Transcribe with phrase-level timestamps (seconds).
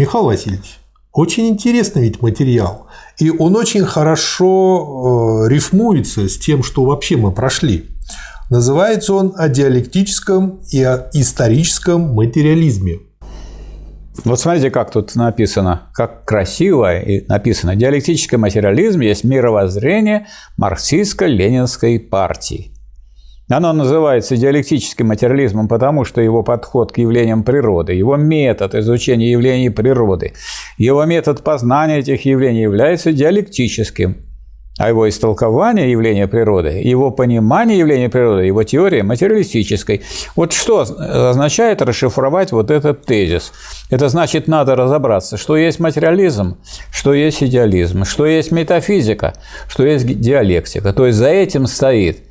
[0.00, 0.78] Михаил Васильевич,
[1.12, 2.86] очень интересный ведь материал.
[3.18, 7.90] И он очень хорошо э, рифмуется с тем, что вообще мы прошли.
[8.48, 13.00] Называется он о диалектическом и о историческом материализме.
[14.24, 17.76] Вот смотрите, как тут написано, как красиво и написано.
[17.76, 22.72] Диалектический материализм есть мировоззрение марксистско-ленинской партии.
[23.50, 29.70] Оно называется диалектическим материализмом, потому что его подход к явлениям природы, его метод изучения явлений
[29.70, 30.32] природы,
[30.78, 34.16] его метод познания этих явлений является диалектическим
[34.80, 40.00] а его истолкование явления природы, его понимание явления природы, его теория материалистической.
[40.36, 43.52] Вот что означает расшифровать вот этот тезис?
[43.90, 46.56] Это значит, надо разобраться, что есть материализм,
[46.90, 49.34] что есть идеализм, что есть метафизика,
[49.68, 50.94] что есть диалектика.
[50.94, 52.29] То есть за этим стоит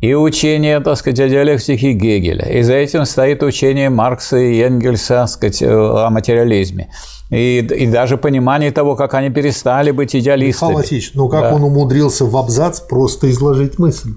[0.00, 5.14] и учение, так сказать, о диалектике Гегеля, и за этим стоит учение Маркса и Энгельса,
[5.14, 6.90] так сказать, о материализме
[7.30, 10.70] и, и даже понимание того, как они перестали быть идеалистами.
[10.70, 11.54] Михаил Васильевич, ну как да.
[11.54, 14.10] он умудрился в абзац просто изложить мысль?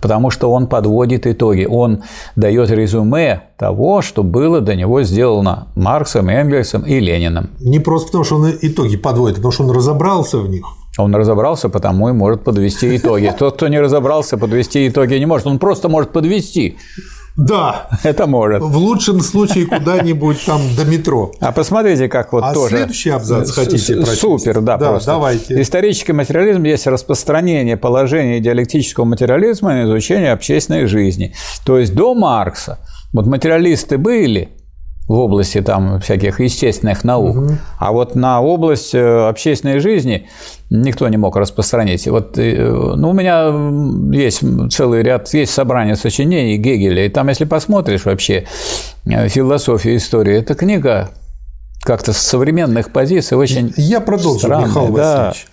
[0.00, 2.02] Потому что он подводит итоги, он
[2.36, 7.50] дает резюме того, что было до него сделано Марксом, Энгельсом и Лениным.
[7.60, 10.64] Не просто потому, что он итоги подводит, а потому что он разобрался в них.
[10.96, 13.32] Он разобрался, потому и может подвести итоги.
[13.36, 15.46] Тот, кто не разобрался, подвести итоги не может.
[15.46, 16.76] Он просто может подвести.
[17.36, 17.88] Да.
[18.04, 18.62] Это может.
[18.62, 21.32] В лучшем случае куда-нибудь там до метро.
[21.40, 22.76] А посмотрите, как вот а тоже...
[22.76, 24.20] следующий абзац хотите прочесть?
[24.20, 25.10] Супер, да, да просто.
[25.10, 25.60] давайте.
[25.60, 31.34] Исторический материализм есть распространение положения диалектического материализма на изучение общественной жизни.
[31.66, 32.78] То есть до Маркса
[33.12, 34.50] вот материалисты были,
[35.06, 37.50] в области там всяких естественных наук, угу.
[37.78, 40.28] а вот на область э, общественной жизни
[40.70, 42.06] никто не мог распространить.
[42.08, 43.52] Вот, э, ну, у меня
[44.16, 48.46] есть целый ряд, есть собрание сочинений Гегеля, и там, если посмотришь вообще
[49.04, 51.10] э, философию истории, эта книга
[51.84, 55.46] как-то с современных позиций очень Я продолжу, странная, Михаил Васильевич.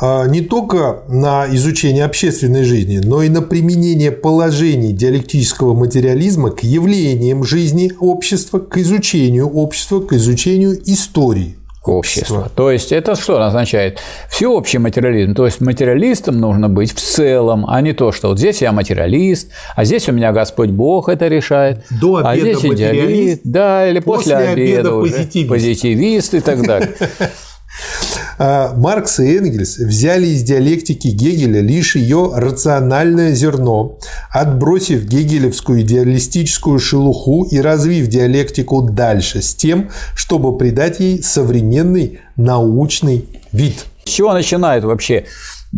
[0.00, 6.62] А, не только на изучение общественной жизни, но и на применение положений диалектического материализма к
[6.62, 11.56] явлениям жизни общества, к изучению общества, к изучению истории
[11.88, 12.50] общества.
[12.54, 14.00] То есть это что означает?
[14.30, 15.34] Всеобщий материализм.
[15.34, 19.50] То есть материалистом нужно быть в целом, а не то, что вот здесь я материалист,
[19.74, 24.00] а здесь у меня Господь Бог это решает, До обеда а здесь идеалист, да, или
[24.00, 25.48] после, после обеда, обеда уже позитивист.
[25.48, 26.94] позитивист и так далее.
[28.38, 33.98] А, Маркс и Энгельс взяли из диалектики Гегеля лишь ее рациональное зерно,
[34.30, 43.24] отбросив гегелевскую идеалистическую шелуху и развив диалектику дальше с тем, чтобы придать ей современный научный
[43.52, 43.86] вид.
[44.04, 45.24] С чего начинает вообще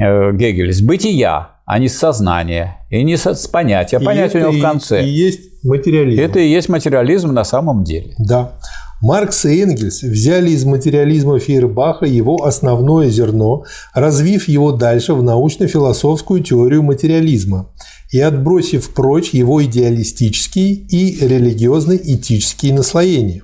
[0.01, 0.73] э, Гегель?
[0.73, 4.01] С бытия, а не с сознания, и не с понятия.
[4.01, 5.05] Понятие у него в конце.
[5.05, 6.21] И есть материализм.
[6.21, 8.15] Это и есть материализм на самом деле.
[8.19, 8.53] Да.
[9.01, 13.65] Маркс и Энгельс взяли из материализма Фейербаха его основное зерно,
[13.95, 17.71] развив его дальше в научно-философскую теорию материализма
[18.11, 23.43] и отбросив прочь его идеалистические и религиозно-этические наслоения.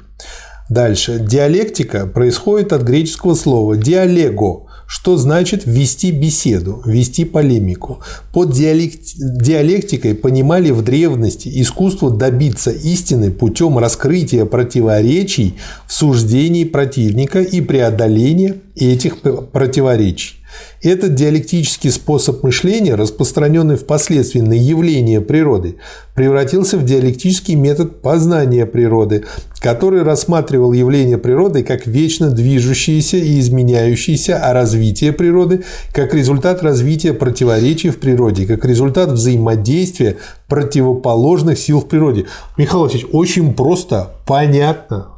[0.71, 1.19] Дальше.
[1.21, 8.01] Диалектика происходит от греческого слова «диалего», что значит вести беседу, вести полемику.
[8.33, 15.55] Под диалектикой понимали в древности искусство добиться истины путем раскрытия противоречий
[15.87, 19.19] в суждении противника и преодоления этих
[19.53, 20.44] противоречий.
[20.83, 25.77] Этот диалектический способ мышления, распространенный впоследствии на явления природы,
[26.15, 29.25] превратился в диалектический метод познания природы,
[29.61, 37.15] который рассматривал явления природы как вечно движущиеся и изменяющиеся, а развитие природы как результат развития
[37.15, 42.27] противоречий в природе, как результат взаимодействия противоположных сил в природе.
[42.59, 45.14] Михаил Васильевич, очень просто, понятно,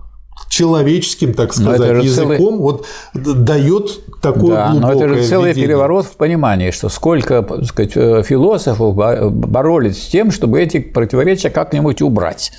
[0.57, 2.59] человеческим, так сказать, языком целый...
[2.59, 5.69] вот дает такое да, но это же целый видение.
[5.69, 11.51] переворот в понимании, что сколько так сказать, э, философов боролись с тем, чтобы эти противоречия
[11.51, 12.53] как-нибудь убрать.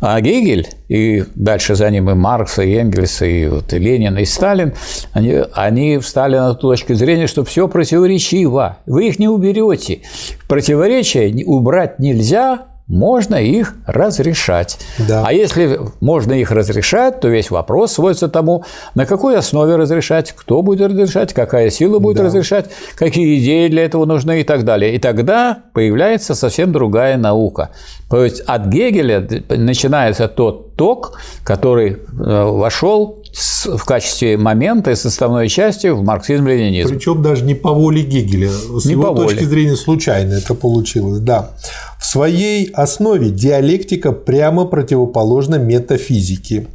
[0.00, 4.24] А Гегель, и дальше за ним и Маркс, и Энгельс, и, вот, и Ленин, и
[4.24, 4.72] Сталин,
[5.12, 10.00] они, они встали на ту точку зрения, что все противоречиво, вы их не уберете.
[10.48, 14.78] Противоречия убрать нельзя, можно их разрешать.
[14.98, 15.22] Да.
[15.24, 18.64] А если можно их разрешать, то весь вопрос сводится к тому,
[18.96, 22.24] на какой основе разрешать, кто будет разрешать, какая сила будет да.
[22.24, 22.66] разрешать,
[22.96, 24.94] какие идеи для этого нужны и так далее.
[24.94, 27.70] И тогда появляется совсем другая наука.
[28.10, 31.12] То есть от Гегеля начинается тот ток,
[31.44, 36.88] который э, вошел в качестве момента и составной части в марксизм-ленинизм.
[36.88, 39.46] Причем даже не по воле Гегеля, с не его точки воле.
[39.46, 41.50] зрения случайно это получилось, да.
[41.98, 46.66] В своей основе диалектика прямо противоположна метафизике.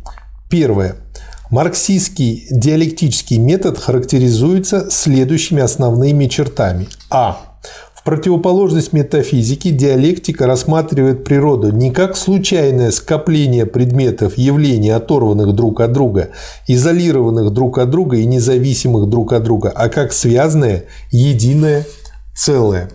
[0.49, 0.95] Первое.
[1.51, 6.87] Марксистский диалектический метод характеризуется следующими основными чертами.
[7.09, 7.39] А
[8.05, 16.29] противоположность метафизике диалектика рассматривает природу не как случайное скопление предметов, явлений, оторванных друг от друга,
[16.67, 21.85] изолированных друг от друга и независимых друг от друга, а как связанное, единое
[22.35, 22.91] целое.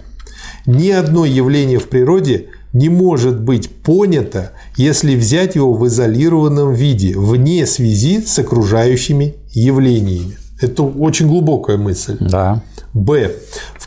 [0.65, 7.19] Ни одно явление в природе не может быть понято, если взять его в изолированном виде,
[7.19, 10.37] вне связи с окружающими явлениями.
[10.61, 12.17] Это очень глубокая мысль.
[12.21, 12.63] Да.
[12.93, 13.31] Б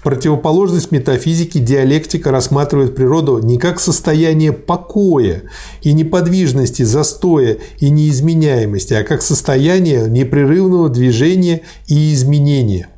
[0.03, 5.43] противоположность метафизике диалектика рассматривает природу не как состояние покоя
[5.81, 12.89] и неподвижности, застоя и неизменяемости, а как состояние непрерывного движения и изменения.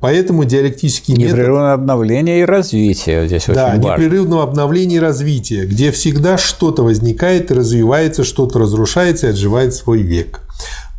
[0.00, 1.32] Поэтому диалектический метод...
[1.32, 4.02] Непрерывное обновление и развитие здесь да, очень важно.
[4.02, 10.02] непрерывного обновления и развития, где всегда что-то возникает и развивается, что-то разрушается и отживает свой
[10.02, 10.42] век.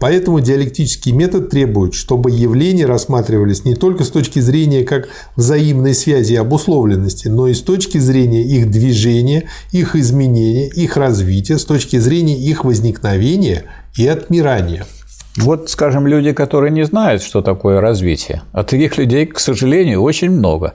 [0.03, 5.07] Поэтому диалектический метод требует, чтобы явления рассматривались не только с точки зрения как
[5.37, 11.57] взаимной связи и обусловленности, но и с точки зрения их движения, их изменения, их развития,
[11.57, 13.63] с точки зрения их возникновения
[13.95, 14.85] и отмирания.
[15.37, 20.31] Вот, скажем, люди, которые не знают, что такое развитие, а таких людей, к сожалению, очень
[20.31, 20.73] много.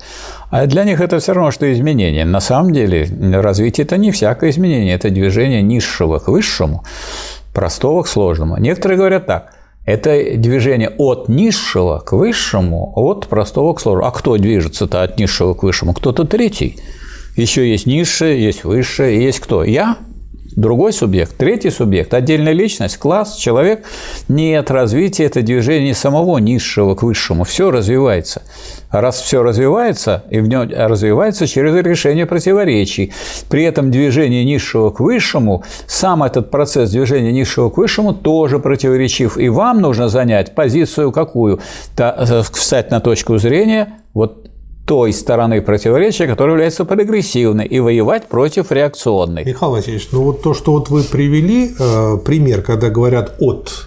[0.51, 2.25] А для них это все равно, что изменение.
[2.25, 6.83] На самом деле развитие– это не всякое изменение, это движение низшего к высшему
[7.59, 8.57] простого к сложному.
[8.57, 9.53] Некоторые говорят так.
[9.85, 14.07] Это движение от низшего к высшему, от простого к сложному.
[14.07, 15.93] А кто движется-то от низшего к высшему?
[15.93, 16.79] Кто-то третий.
[17.35, 19.65] Еще есть низшее, есть высшее, есть кто?
[19.65, 19.97] Я?
[20.59, 23.85] Другой субъект, третий субъект, отдельная личность, класс, человек.
[24.29, 27.45] Нет, развитие– это движение самого низшего к высшему.
[27.45, 28.43] Все развивается.
[28.91, 33.13] А раз все развивается, и в нем развивается через решение противоречий.
[33.49, 39.39] При этом движение низшего к высшему, сам этот процесс движения низшего к высшему тоже противоречив.
[39.39, 41.61] И вам нужно занять позицию какую?
[41.99, 44.49] Э, встать на точку зрения вот
[44.89, 49.45] той стороны противоречия, которая является прогрессивной, и воевать против реакционной.
[49.45, 53.87] Михаил Васильевич, ну вот то, что вот вы привели, э, пример, когда говорят «от»,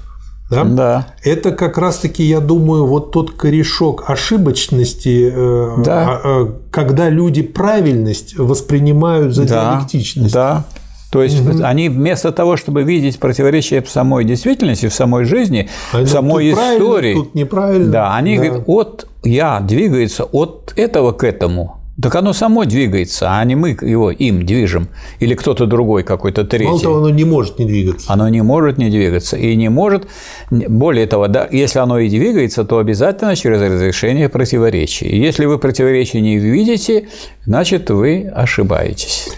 [0.52, 0.64] да?
[0.66, 1.08] да.
[1.24, 6.20] Это как раз-таки, я думаю, вот тот корешок ошибочности, э, да.
[6.24, 9.76] э, когда люди правильность воспринимают за да.
[9.76, 10.34] диалектичность.
[10.34, 10.66] Да.
[11.10, 11.64] То есть угу.
[11.64, 16.52] они вместо того, чтобы видеть противоречия в самой действительности, в самой жизни, а в самой
[16.52, 17.92] тут истории, тут неправильно.
[17.92, 18.44] Да, они да.
[18.44, 21.78] говорят, от я двигается от этого к этому.
[22.02, 24.88] Так оно само двигается, а не мы его им движем.
[25.20, 26.66] Или кто-то другой, какой-то третий.
[26.66, 28.12] Мало того, оно не может не двигаться.
[28.12, 29.38] Оно не может не двигаться.
[29.38, 30.08] И не может,
[30.50, 35.16] более того, да, если оно и двигается, то обязательно через разрешение противоречий.
[35.16, 37.10] Если вы противоречий не видите,
[37.46, 39.30] значит, вы ошибаетесь.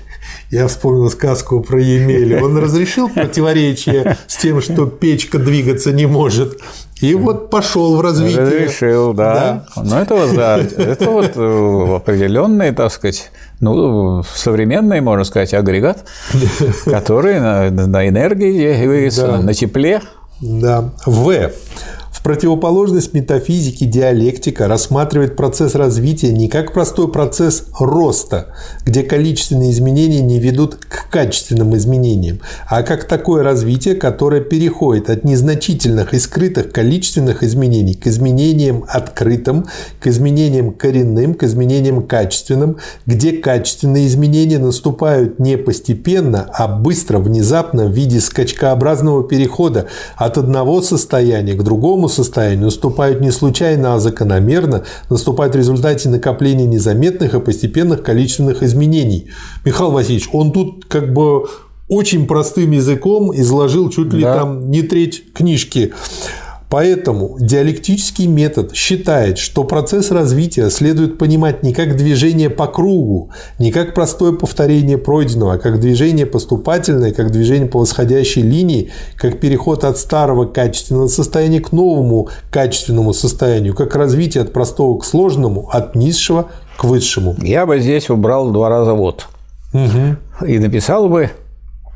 [0.49, 2.43] Я вспомнил сказку про Емеля.
[2.43, 6.59] Он разрешил противоречие с тем, что печка двигаться не может.
[7.03, 8.41] И вот пошел в развитие.
[8.41, 9.65] Разрешил, да.
[9.75, 9.83] да.
[9.83, 13.29] Ну, это вот, да, это вот э, определенный, так сказать,
[13.59, 16.05] ну, современный, можно сказать, агрегат,
[16.85, 19.37] который на, на энергии двигается, да.
[19.41, 20.01] на тепле.
[20.39, 20.91] Да.
[21.05, 21.29] В
[22.23, 28.53] противоположность метафизике диалектика рассматривает процесс развития не как простой процесс роста,
[28.85, 35.25] где количественные изменения не ведут к качественным изменениям, а как такое развитие, которое переходит от
[35.25, 39.65] незначительных и скрытых количественных изменений к изменениям открытым,
[39.99, 47.85] к изменениям коренным, к изменениям качественным, где качественные изменения наступают не постепенно, а быстро, внезапно
[47.87, 54.83] в виде скачкообразного перехода от одного состояния к другому состоянию наступают не случайно, а закономерно,
[55.09, 59.29] наступают в результате накопления незаметных и постепенных количественных изменений.
[59.65, 61.45] Михаил Васильевич, он тут как бы
[61.87, 64.39] очень простым языком изложил чуть ли да.
[64.39, 65.93] там не треть книжки.
[66.73, 73.71] Поэтому диалектический метод считает, что процесс развития следует понимать не как движение по кругу, не
[73.71, 79.83] как простое повторение пройденного, а как движение поступательное, как движение по восходящей линии, как переход
[79.83, 85.93] от старого качественного состояния к новому качественному состоянию, как развитие от простого к сложному, от
[85.93, 87.35] низшего к высшему.
[87.43, 89.27] Я бы здесь убрал два раза вот.
[89.73, 90.47] Угу.
[90.47, 91.29] И написал бы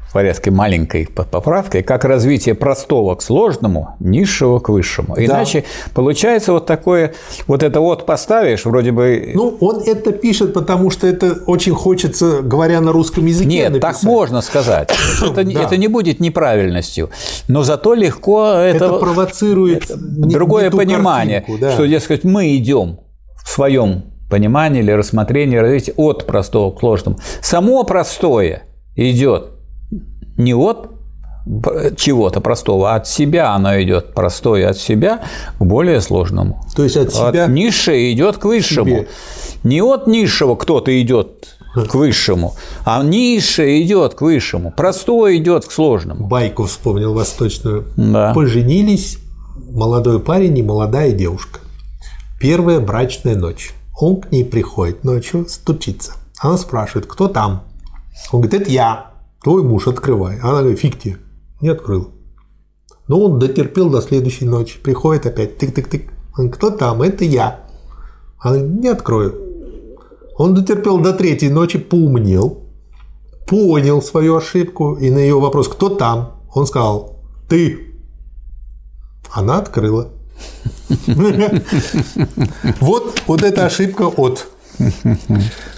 [0.07, 5.15] в порядке маленькой поправкой, как развитие простого к сложному, низшего к высшему.
[5.17, 5.91] Иначе да.
[5.93, 7.13] получается вот такое,
[7.45, 9.31] вот это вот поставишь, вроде бы...
[9.33, 13.95] Ну, он это пишет, потому что это очень хочется, говоря на русском языке, Нет, написать.
[13.95, 14.89] так можно сказать.
[15.21, 15.63] Это, да.
[15.63, 17.09] это не будет неправильностью,
[17.47, 18.85] но зато легко это...
[18.85, 21.71] Это провоцирует это другое понимание, картинку, да.
[21.73, 22.99] что, дескать, мы идем
[23.43, 27.17] в своем понимании или рассмотрении развития от простого к сложному.
[27.41, 28.63] Само простое
[28.95, 29.56] идет
[30.38, 30.91] не от
[31.98, 35.22] чего-то простого, от себя оно идет простое от себя
[35.58, 36.62] к более сложному.
[36.75, 38.89] То есть от себя от низшего идет к высшему.
[38.89, 39.08] Себе.
[39.63, 45.72] Не от низшего кто-то идет к высшему, а низшее идет к высшему, простое идет к
[45.72, 46.27] сложному.
[46.27, 47.86] Байку вспомнил восточную.
[47.96, 48.34] Да.
[48.34, 49.20] Поженились
[49.70, 51.60] молодой парень и молодая девушка.
[52.39, 53.74] Первая брачная ночь.
[54.00, 56.13] Он к ней приходит ночью, стучится.
[56.39, 57.63] Она спрашивает, кто там?
[58.32, 59.12] Он говорит, это я,
[59.44, 60.39] твой муж, открывай.
[60.39, 61.17] Она говорит, фиг тебе,
[61.62, 62.12] не открыл.
[63.08, 64.79] Но он дотерпел до следующей ночи.
[64.79, 66.50] Приходит опять, тык-тык-тык.
[66.51, 67.01] Кто там?
[67.01, 67.62] Это я.
[68.39, 69.36] Она говорит, не открою.
[70.38, 72.63] Он дотерпел до третьей ночи, поумнел,
[73.48, 77.96] понял свою ошибку, и на ее вопрос «Кто там?» он сказал «Ты».
[79.32, 80.12] Она открыла.
[82.79, 84.48] Вот, вот эта ошибка от.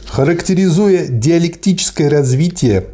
[0.08, 2.88] Характеризуя диалектическое развитие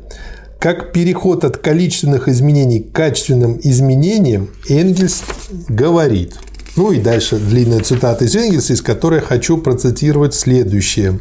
[0.65, 5.21] как переход от количественных изменений к качественным изменениям, Энгельс
[5.69, 6.39] говорит.
[6.75, 11.19] Ну и дальше длинная цитата из Энгельса, из которой хочу процитировать следующее.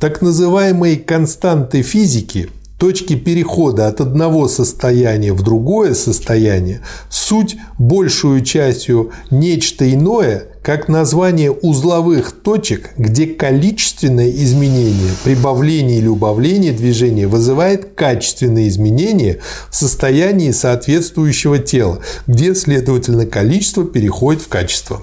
[0.00, 9.12] Так называемые константы физики– точки перехода от одного состояния в другое состояние суть большую частью
[9.30, 18.68] нечто иное, как название узловых точек, где количественное изменение, прибавление или убавление движения вызывает качественные
[18.68, 19.38] изменения
[19.70, 25.00] в состоянии соответствующего тела, где, следовательно, количество переходит в качество.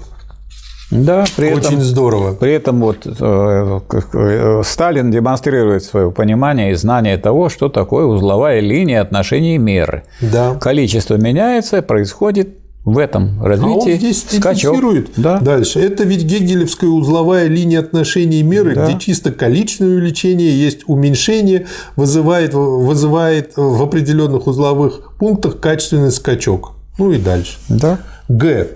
[0.90, 2.32] Да, при Очень этом, здорово.
[2.32, 3.80] При этом вот э,
[4.14, 10.04] э, Сталин демонстрирует свое понимание и знание того, что такое узловая линия отношений меры.
[10.22, 10.54] Да.
[10.54, 12.57] Количество меняется, происходит
[12.92, 14.76] в этом развитии а он здесь скачок.
[15.16, 15.38] Да.
[15.40, 15.80] Дальше.
[15.80, 18.86] Это ведь гегелевская узловая линия отношений меры, да.
[18.86, 21.66] где чисто количественное увеличение, есть уменьшение,
[21.96, 26.72] вызывает, вызывает в определенных узловых пунктах качественный скачок.
[26.98, 27.58] Ну и дальше.
[27.68, 27.98] Да.
[28.28, 28.66] Г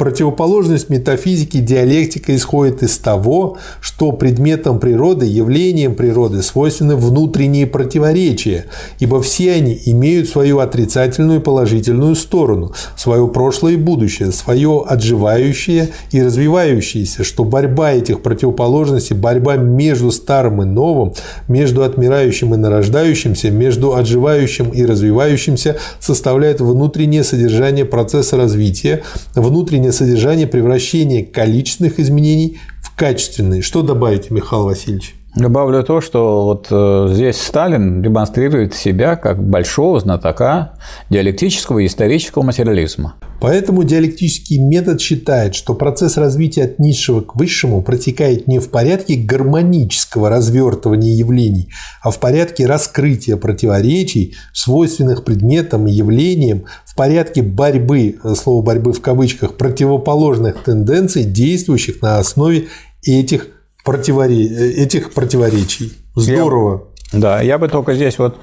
[0.00, 8.64] противоположность метафизики диалектика исходит из того, что предметом природы, явлением природы свойственны внутренние противоречия,
[8.98, 15.90] ибо все они имеют свою отрицательную и положительную сторону, свое прошлое и будущее, свое отживающее
[16.12, 21.12] и развивающееся, что борьба этих противоположностей, борьба между старым и новым,
[21.46, 29.02] между отмирающим и нарождающимся, между отживающим и развивающимся составляет внутреннее содержание процесса развития,
[29.34, 33.62] внутреннее изменение содержания, превращение количественных изменений в качественные.
[33.62, 35.14] Что добавите, Михаил Васильевич?
[35.36, 40.72] Добавлю то, что вот э, здесь Сталин демонстрирует себя как большого знатока
[41.08, 43.14] диалектического и исторического материализма.
[43.40, 49.14] Поэтому диалектический метод считает, что процесс развития от низшего к высшему протекает не в порядке
[49.14, 51.70] гармонического развертывания явлений,
[52.02, 58.92] а в порядке раскрытия противоречий, свойственных предметам и явлениям, в порядке борьбы, э, слово борьбы
[58.92, 62.66] в кавычках, противоположных тенденций, действующих на основе
[63.04, 63.46] этих
[63.84, 64.72] противоре...
[64.74, 65.92] этих противоречий.
[66.14, 66.88] Здорово.
[67.12, 68.38] Я, да, я бы только здесь вот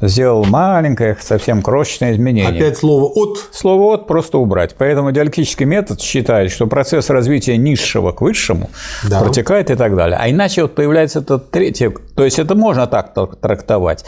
[0.00, 2.56] сделал маленькое, совсем крошечное изменение.
[2.56, 3.48] Опять слово «от».
[3.52, 4.74] Слово «от» просто убрать.
[4.78, 8.70] Поэтому диалектический метод считает, что процесс развития низшего к высшему
[9.08, 9.20] да.
[9.20, 10.18] протекает и так далее.
[10.20, 14.04] А иначе вот появляется это третье, то есть это можно так трактовать.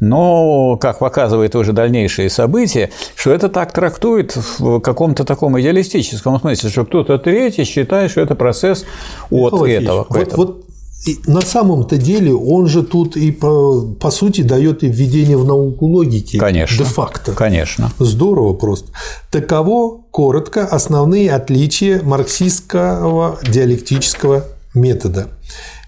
[0.00, 6.70] Но, как показывает уже дальнейшие события, что это так трактует в каком-то таком идеалистическом смысле,
[6.70, 8.84] что кто-то третий считает, что это процесс
[9.30, 10.06] от Михаил этого.
[10.08, 10.64] Вот, вот
[11.06, 15.44] и на самом-то деле он же тут и по, по сути дает и введение в
[15.44, 16.38] науку логики.
[16.38, 16.78] Конечно.
[16.78, 17.32] Де-факто.
[17.32, 17.90] Конечно.
[17.98, 18.90] Здорово просто.
[19.30, 25.28] Таково коротко основные отличия марксистского диалектического метода.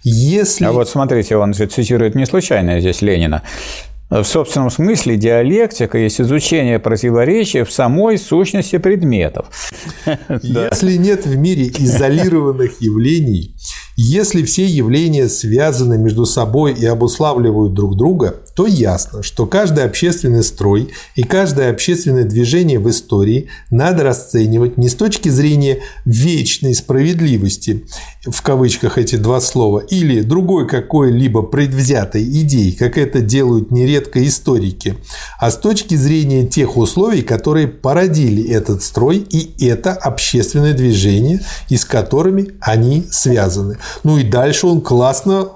[0.03, 0.65] Если...
[0.65, 3.43] А вот смотрите, он же цитирует не случайно здесь Ленина.
[4.11, 9.47] В собственном смысле диалектика есть изучение противоречия в самой сущности предметов.
[10.43, 13.55] Если нет в мире изолированных явлений,
[14.03, 20.43] если все явления связаны между собой и обуславливают друг друга, то ясно, что каждый общественный
[20.43, 27.85] строй и каждое общественное движение в истории надо расценивать не с точки зрения вечной справедливости,
[28.25, 34.97] в кавычках эти два слова, или другой какой-либо предвзятой идеи, как это делают нередко историки,
[35.39, 41.77] а с точки зрения тех условий, которые породили этот строй и это общественное движение, и
[41.77, 43.77] с которыми они связаны.
[44.05, 45.51] Ну и дальше он классно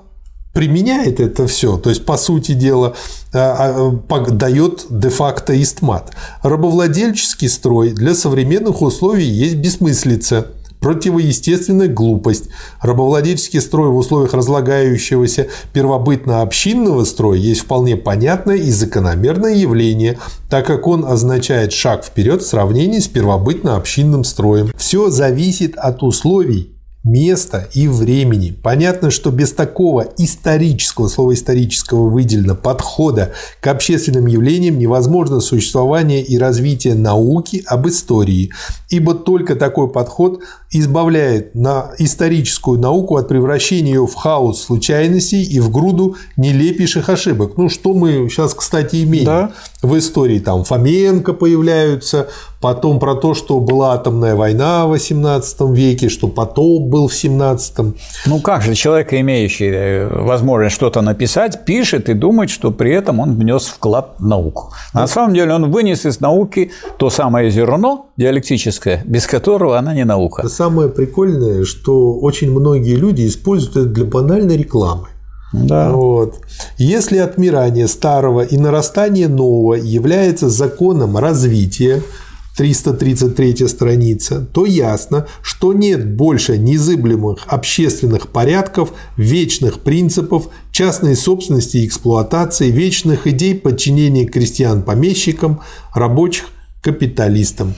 [0.54, 1.76] применяет это все.
[1.76, 2.94] То есть, по сути дела,
[3.34, 6.12] а, а, дает де-факто истмат.
[6.42, 10.46] Рабовладельческий строй для современных условий есть бессмыслица.
[10.80, 12.50] противоестественная глупость.
[12.82, 20.18] Рабовладельческий строй в условиях разлагающегося первобытно-общинного строя есть вполне понятное и закономерное явление,
[20.50, 24.72] так как он означает шаг вперед в сравнении с первобытно-общинным строем.
[24.76, 26.73] Все зависит от условий
[27.04, 28.56] места и времени.
[28.62, 36.38] Понятно, что без такого исторического, слова исторического выделено, подхода к общественным явлениям невозможно существование и
[36.38, 38.50] развитие науки об истории,
[38.88, 45.60] ибо только такой подход избавляет на историческую науку от превращения ее в хаос случайностей и
[45.60, 47.56] в груду нелепейших ошибок.
[47.56, 49.52] Ну, что мы сейчас, кстати, имеем да.
[49.82, 50.38] в истории.
[50.38, 52.28] Там Фоменко появляются,
[52.64, 57.94] потом про то, что была атомная война в 18 веке, что потоп был в 17
[58.24, 63.20] Ну как же человек, имеющий э, возможность что-то написать, пишет и думает, что при этом
[63.20, 64.72] он внес вклад в науку.
[64.94, 69.92] А на самом деле он вынес из науки то самое зерно диалектическое, без которого она
[69.92, 70.48] не наука.
[70.48, 75.08] Самое прикольное, что очень многие люди используют это для банальной рекламы.
[75.52, 75.90] Да.
[75.92, 76.36] Вот.
[76.78, 82.02] Если отмирание старого и нарастание нового является законом развития,
[82.56, 91.86] 333 страница, то ясно, что нет больше незыблемых общественных порядков, вечных принципов, частной собственности и
[91.86, 95.60] эксплуатации, вечных идей подчинения крестьян помещикам,
[95.92, 96.46] рабочих
[96.80, 97.74] капиталистам.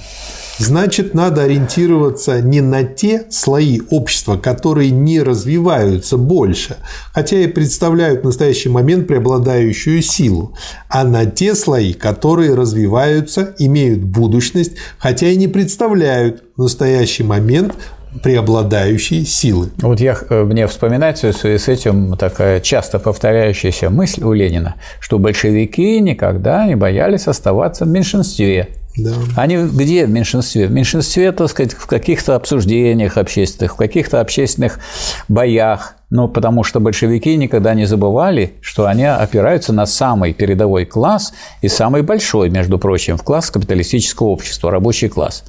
[0.59, 6.77] Значит, надо ориентироваться не на те слои общества, которые не развиваются больше,
[7.13, 10.55] хотя и представляют в настоящий момент преобладающую силу,
[10.89, 17.75] а на те слои, которые развиваются, имеют будущность, хотя и не представляют в настоящий момент
[18.23, 19.69] преобладающие силы.
[19.79, 24.77] Вот я, э, мне вспоминается в связи с этим такая часто повторяющаяся мысль у Ленина,
[25.01, 28.71] что большевики никогда не боялись оставаться в меньшинстве.
[28.97, 29.13] Да.
[29.37, 30.67] Они где в меньшинстве?
[30.67, 34.81] В меньшинстве, так сказать, в каких-то обсуждениях общественных, в каких-то общественных
[35.29, 35.95] боях.
[36.09, 41.69] Ну, потому что большевики никогда не забывали, что они опираются на самый передовой класс и
[41.69, 45.45] самый большой, между прочим, в класс капиталистического общества, рабочий класс.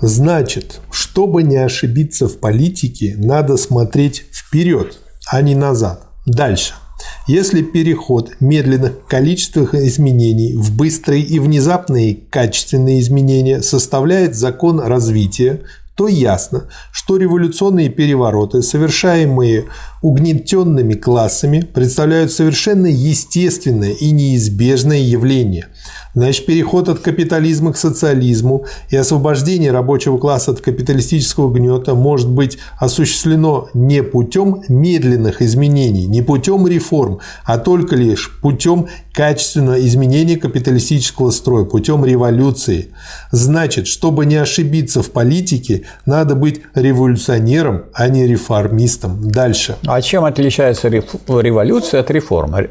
[0.00, 4.98] Значит, чтобы не ошибиться в политике, надо смотреть вперед,
[5.30, 6.04] а не назад.
[6.24, 6.74] Дальше–
[7.26, 15.62] если переход медленных количественных изменений в быстрые и внезапные качественные изменения составляет закон развития,
[15.94, 19.66] то ясно, что революционные перевороты, совершаемые
[20.02, 25.66] угнетенными классами, представляют совершенно естественное и неизбежное явление–
[26.18, 32.58] Значит, переход от капитализма к социализму и освобождение рабочего класса от капиталистического гнета может быть
[32.76, 41.30] осуществлено не путем медленных изменений, не путем реформ, а только лишь путем качественного изменения капиталистического
[41.30, 42.88] строя, путем революции.
[43.30, 49.30] Значит, чтобы не ошибиться в политике, надо быть революционером, а не реформистом.
[49.30, 49.76] Дальше.
[49.88, 52.70] А чем отличается революция от реформы?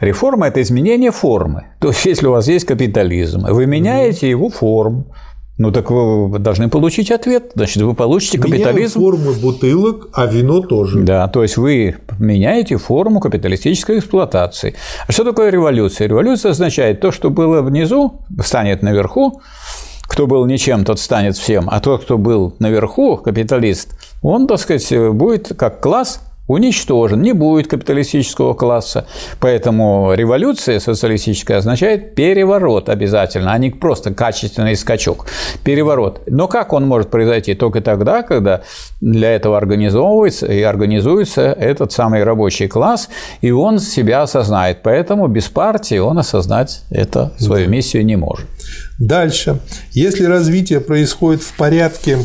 [0.00, 1.66] Реформа– это изменение формы.
[1.78, 5.06] То есть, если у вас есть капитализм, вы меняете его форму,
[5.58, 7.52] ну так вы должны получить ответ.
[7.54, 8.98] Значит, вы получите капитализм.
[8.98, 11.00] Меняем формы бутылок, а вино тоже.
[11.02, 14.74] Да, то есть вы меняете форму капиталистической эксплуатации.
[15.06, 16.08] А что такое революция?
[16.08, 19.40] Революция означает то, что было внизу, станет наверху.
[20.08, 21.68] Кто был ничем, тот станет всем.
[21.70, 27.68] А тот, кто был наверху, капиталист, он, так сказать, будет как класс уничтожен, не будет
[27.68, 29.06] капиталистического класса.
[29.40, 35.26] Поэтому революция социалистическая означает переворот обязательно, а не просто качественный скачок.
[35.64, 36.22] Переворот.
[36.26, 37.54] Но как он может произойти?
[37.54, 38.62] Только тогда, когда
[39.00, 43.08] для этого организовывается и организуется этот самый рабочий класс,
[43.40, 44.78] и он себя осознает.
[44.82, 48.46] Поэтому без партии он осознать это, свою миссию не может.
[48.98, 49.58] Дальше.
[49.92, 52.18] Если развитие происходит в порядке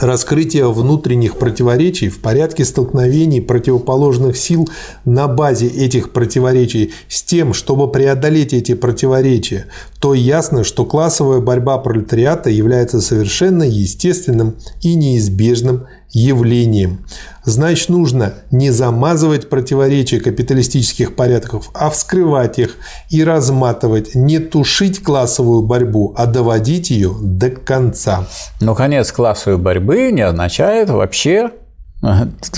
[0.00, 4.68] раскрытие внутренних противоречий в порядке столкновений противоположных сил
[5.04, 9.66] на базе этих противоречий с тем, чтобы преодолеть эти противоречия,
[10.00, 17.04] то ясно, что классовая борьба пролетариата является совершенно естественным и неизбежным явлением.
[17.44, 22.76] Значит, нужно не замазывать противоречия капиталистических порядков, а вскрывать их
[23.10, 28.26] и разматывать, не тушить классовую борьбу, а доводить ее до конца.
[28.60, 31.50] Но конец классовой борьбы не означает вообще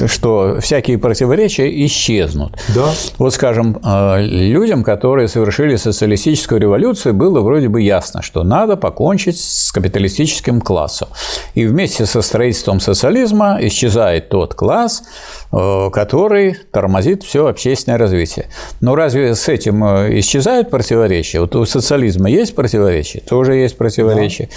[0.07, 2.53] что всякие противоречия исчезнут.
[2.75, 2.91] Да.
[3.19, 9.41] Вот, скажем, э, людям, которые совершили социалистическую революцию, было вроде бы ясно, что надо покончить
[9.41, 11.09] с капиталистическим классом.
[11.55, 15.03] И вместе со строительством социализма исчезает тот класс,
[15.51, 18.47] который тормозит все общественное развитие.
[18.81, 21.41] Но разве с этим э, исчезают противоречия?
[21.41, 23.21] Вот у социализма есть противоречия?
[23.21, 24.51] Тоже есть противоречия.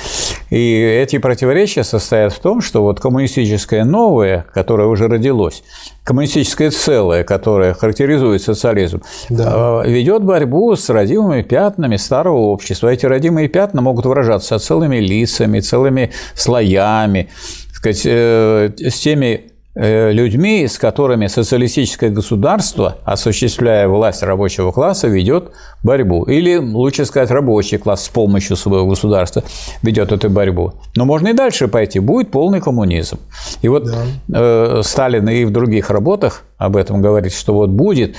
[0.50, 0.58] Да.
[0.58, 5.64] И эти противоречия состоят в том, что вот коммунистическое новое, которое уже родилось,
[6.04, 9.84] коммунистическое целое, которое характеризует социализм, да.
[9.86, 12.90] Э, ведет борьбу с родимыми пятнами старого общества.
[12.90, 17.30] Эти родимые пятна могут выражаться целыми лицами, целыми слоями,
[17.72, 19.51] сказать, э, с теми Э,
[19.82, 25.52] людьми, с которыми социалистическое государство, осуществляя власть рабочего класса, ведет
[25.84, 26.24] борьбу.
[26.26, 29.44] Или, лучше сказать, рабочий класс с помощью своего государства
[29.82, 30.74] ведет эту борьбу.
[30.96, 32.00] Но можно и дальше пойти.
[32.00, 33.18] Будет полный коммунизм.
[33.64, 34.04] И вот да.
[34.32, 38.16] э, Сталин и в других работах об этом говорит, что вот будет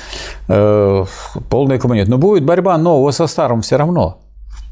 [0.49, 1.05] э,
[1.49, 2.11] полный коммунизм.
[2.11, 4.19] Но будет борьба нового со старым все равно.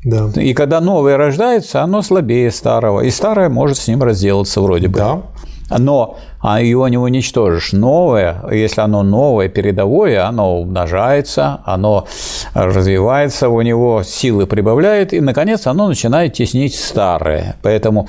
[0.04, 0.30] Да.
[0.34, 3.02] И когда новое рождается, оно слабее старого.
[3.02, 4.98] И старое может с ним разделаться вроде бы.
[4.98, 5.22] Да
[5.78, 7.72] но а его не уничтожишь.
[7.72, 12.06] Новое, если оно новое, передовое, оно умножается, оно
[12.54, 17.56] развивается, у него силы прибавляет, и, наконец, оно начинает теснить старое.
[17.62, 18.08] Поэтому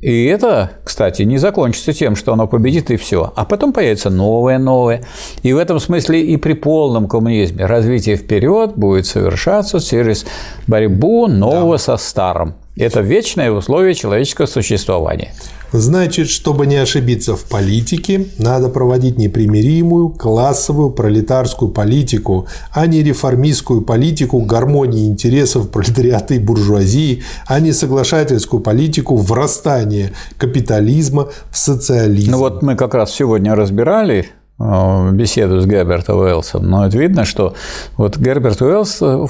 [0.00, 3.32] и это, кстати, не закончится тем, что оно победит и все.
[3.34, 5.02] А потом появится новое, новое.
[5.42, 10.24] И в этом смысле и при полном коммунизме развитие вперед будет совершаться через
[10.68, 11.78] борьбу нового да.
[11.78, 12.54] со старым.
[12.78, 15.34] Это вечное условие человеческого существования.
[15.72, 23.82] Значит, чтобы не ошибиться в политике, надо проводить непримиримую классовую пролетарскую политику, а не реформистскую
[23.82, 32.30] политику гармонии интересов пролетариата и буржуазии, а не соглашательскую политику врастания капитализма в социализм.
[32.30, 37.54] Ну вот мы как раз сегодня разбирали беседу с Гербертом Уэллсом, но это видно, что
[37.96, 39.26] вот Герберт Уэллс э,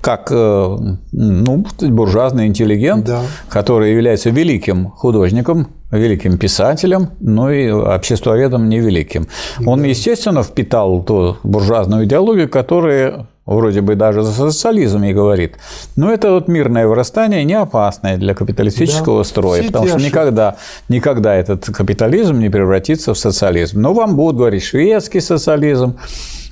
[0.00, 0.78] как э,
[1.12, 3.22] ну, буржуазный интеллигент, да.
[3.48, 9.28] который является великим художником, великим писателем, но и обществоведом невеликим.
[9.64, 15.56] Он, естественно, впитал ту буржуазную идеологию, которая вроде бы даже за социализм и говорит.
[15.96, 20.56] Но это вот мирное вырастание не опасное для капиталистического да, строя, потому что никогда,
[20.88, 23.80] никогда этот капитализм не превратится в социализм.
[23.80, 25.96] Но вам будут говорить шведский социализм,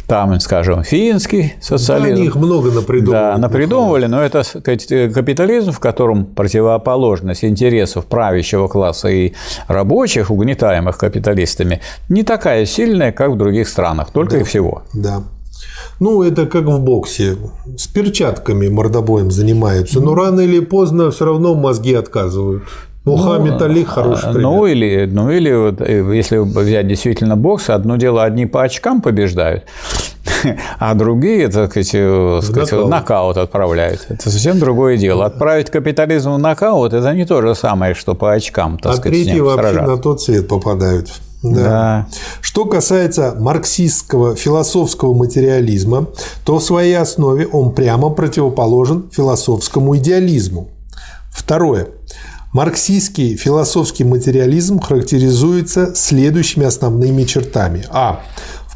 [0.09, 2.16] там, скажем, финский социализм.
[2.16, 3.33] Да, их много напридумывали.
[3.33, 9.35] Да, напридумывали, но это капитализм, в котором противоположность интересов правящего класса и
[9.68, 14.40] рабочих, угнетаемых капиталистами, не такая сильная, как в других странах, только да.
[14.40, 14.83] и всего.
[14.92, 15.22] Да.
[15.98, 17.37] Ну, это как в боксе.
[17.76, 22.62] С перчатками мордобоем занимаются, но рано или поздно все равно мозги отказывают.
[23.05, 24.42] Мухаммед ну, Али хороший пример.
[24.42, 29.00] Ну или, ну или вот, э, если взять действительно бокс, одно дело, одни по очкам
[29.00, 29.64] побеждают,
[30.79, 32.90] а другие, так сказать, э, сказать нокаут.
[32.90, 34.07] нокаут отправляют.
[34.11, 35.24] Это совсем другое дело.
[35.24, 39.12] Отправить капитализм в нокаут– это не то же самое, что по очкам, так а сказать,
[39.12, 39.90] третьи вообще сражаться.
[39.90, 41.11] на тот свет попадают.
[41.42, 41.62] Да.
[41.62, 42.09] да.
[42.40, 46.09] Что касается марксистского философского материализма,
[46.44, 50.68] то в своей основе он прямо противоположен философскому идеализму.
[51.33, 51.88] Второе.
[52.53, 57.87] Марксистский философский материализм характеризуется следующими основными чертами.
[57.90, 58.22] А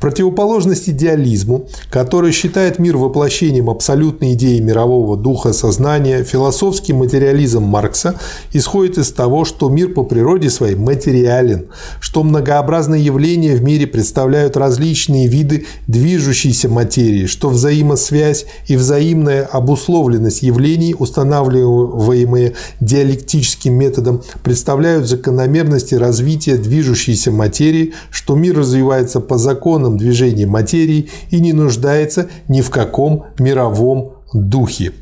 [0.04, 8.20] противоположность идеализму, который считает мир воплощением абсолютной идеи мирового духа сознания, философский материализм Маркса
[8.52, 11.68] исходит из того, что мир по природе своей материален,
[12.00, 20.42] что многообразные явления в мире представляют различные виды движущейся материи, что взаимосвязь и взаимная обусловленность
[20.42, 29.96] явлений, устанавливаемые диалектическим методом, представляют закономерности развития движущейся материи, что мир развивается по законам свободном
[29.96, 34.92] движении материи и не нуждается ни в каком мировом духе.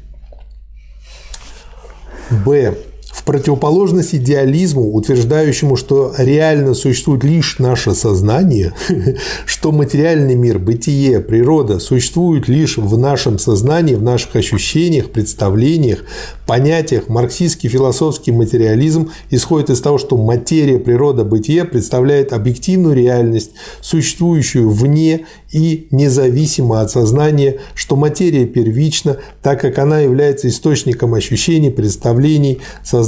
[2.44, 2.74] Б.
[3.12, 8.72] В противоположность идеализму, утверждающему, что реально существует лишь наше сознание,
[9.44, 16.05] что материальный мир, бытие, природа существуют лишь в нашем сознании, в наших ощущениях, представлениях,
[16.46, 23.51] понятиях, марксистский философский материализм исходит из того, что материя, природа, бытие представляет объективную реальность,
[23.83, 31.70] существующую вне и независимо от сознания, что материя первична, так как она является источником ощущений,
[31.70, 33.01] представлений, сознания,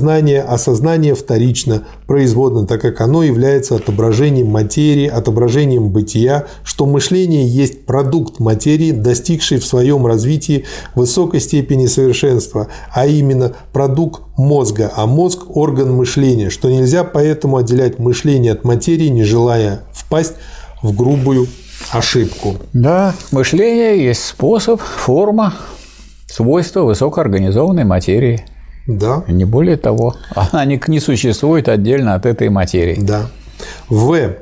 [0.46, 7.86] а сознание вторично, производно, так как оно является отображением материи, отображением бытия, что мышление есть
[7.86, 15.44] продукт материи, достигший в своем развитии высокой степени совершенства, а именно продукт мозга, а мозг–
[15.56, 20.34] орган мышления, что нельзя поэтому отделять мышление от материи, не желая впасть
[20.82, 21.46] в грубую
[21.90, 22.56] ошибку.
[22.72, 25.54] Да, мышление есть способ, форма,
[26.26, 28.44] свойство высокоорганизованной материи.
[28.86, 29.24] Да.
[29.28, 30.14] Не более того.
[30.34, 32.98] Она не, не существует отдельно от этой материи.
[33.00, 33.26] Да.
[33.88, 34.34] В.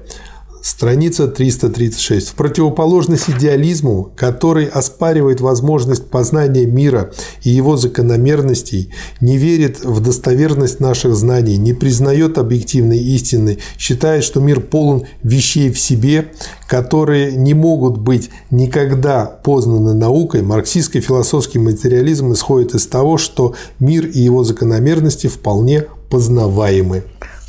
[0.63, 2.29] Страница 336.
[2.29, 7.11] В противоположность идеализму, который оспаривает возможность познания мира
[7.43, 14.39] и его закономерностей, не верит в достоверность наших знаний, не признает объективной истины, считает, что
[14.39, 16.31] мир полон вещей в себе,
[16.69, 24.07] которые не могут быть никогда познаны наукой, марксистский философский материализм исходит из того, что мир
[24.07, 27.03] и его закономерности вполне познаваемы.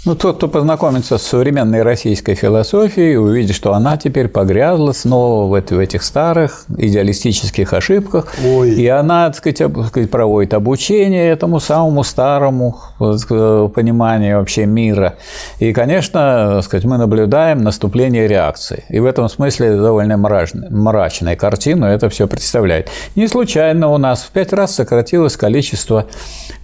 [0.06, 5.72] Ну, тот, кто познакомится с современной российской философией, увидит, что она теперь погрязла снова в,
[5.72, 8.34] в этих старых идеалистических ошибках.
[8.46, 8.72] Ой.
[8.72, 15.16] И она, так сказать, так сказать, проводит обучение этому самому старому пониманию вообще мира.
[15.60, 18.84] И, конечно, так сказать, мы наблюдаем наступление реакции.
[18.90, 22.90] И в этом смысле довольно мрачная, мрачная картину это все представляет.
[23.16, 26.08] Не случайно у нас в пять раз сократилось количество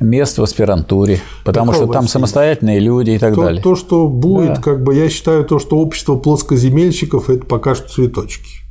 [0.01, 3.61] мест в аспирантуре, потому Какого что там самостоятельные люди и так то, далее.
[3.61, 4.61] То, что будет, да.
[4.61, 8.61] как бы я считаю, то, что общество плоскоземельщиков это пока что цветочки.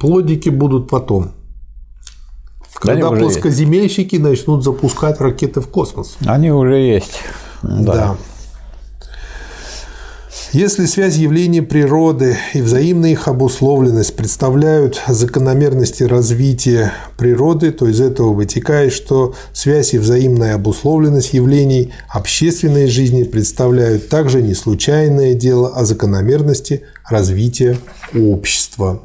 [0.00, 1.32] Плодики будут потом.
[2.74, 4.24] Когда плоскоземельщики есть.
[4.24, 6.16] начнут запускать ракеты в космос.
[6.26, 7.20] Они уже есть.
[7.62, 7.94] Да.
[7.94, 8.16] да.
[10.56, 18.32] Если связь явлений природы и взаимная их обусловленность представляют закономерности развития природы, то из этого
[18.32, 25.84] вытекает, что связь и взаимная обусловленность явлений общественной жизни представляют также не случайное дело, а
[25.84, 27.76] закономерности развития
[28.14, 29.02] общества.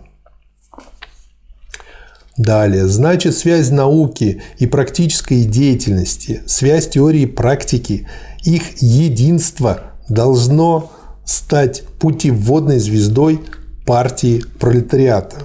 [2.37, 2.87] Далее.
[2.87, 8.07] Значит, связь науки и практической деятельности, связь теории и практики,
[8.41, 10.91] их единство должно
[11.25, 13.41] стать путеводной звездой
[13.85, 15.37] партии пролетариата.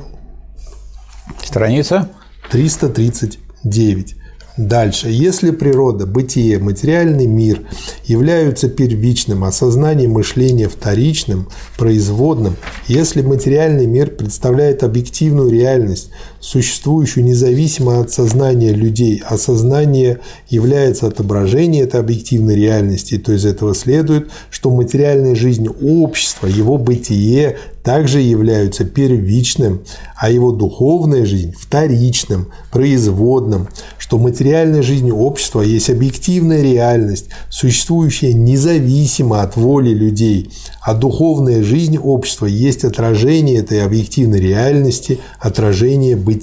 [1.43, 2.11] Страница?
[2.51, 4.17] 339.
[4.57, 5.09] Дальше.
[5.11, 7.69] Если природа, бытие, материальный мир
[8.05, 16.11] являются первичным, а сознание мышления вторичным, производным, если материальный мир представляет объективную реальность,
[16.47, 23.75] существующую независимо от сознания людей, а сознание является отображением этой объективной реальности, то из этого
[23.75, 27.57] следует, что материальная жизнь общества, его бытие
[27.87, 29.83] также являются первичным,
[30.17, 39.41] а его духовная жизнь– вторичным, производным, что материальная жизнь общества есть объективная реальность, существующая независимо
[39.41, 40.51] от воли людей,
[40.83, 46.36] а духовная жизнь общества есть отражение этой объективной реальности, отражение бытия.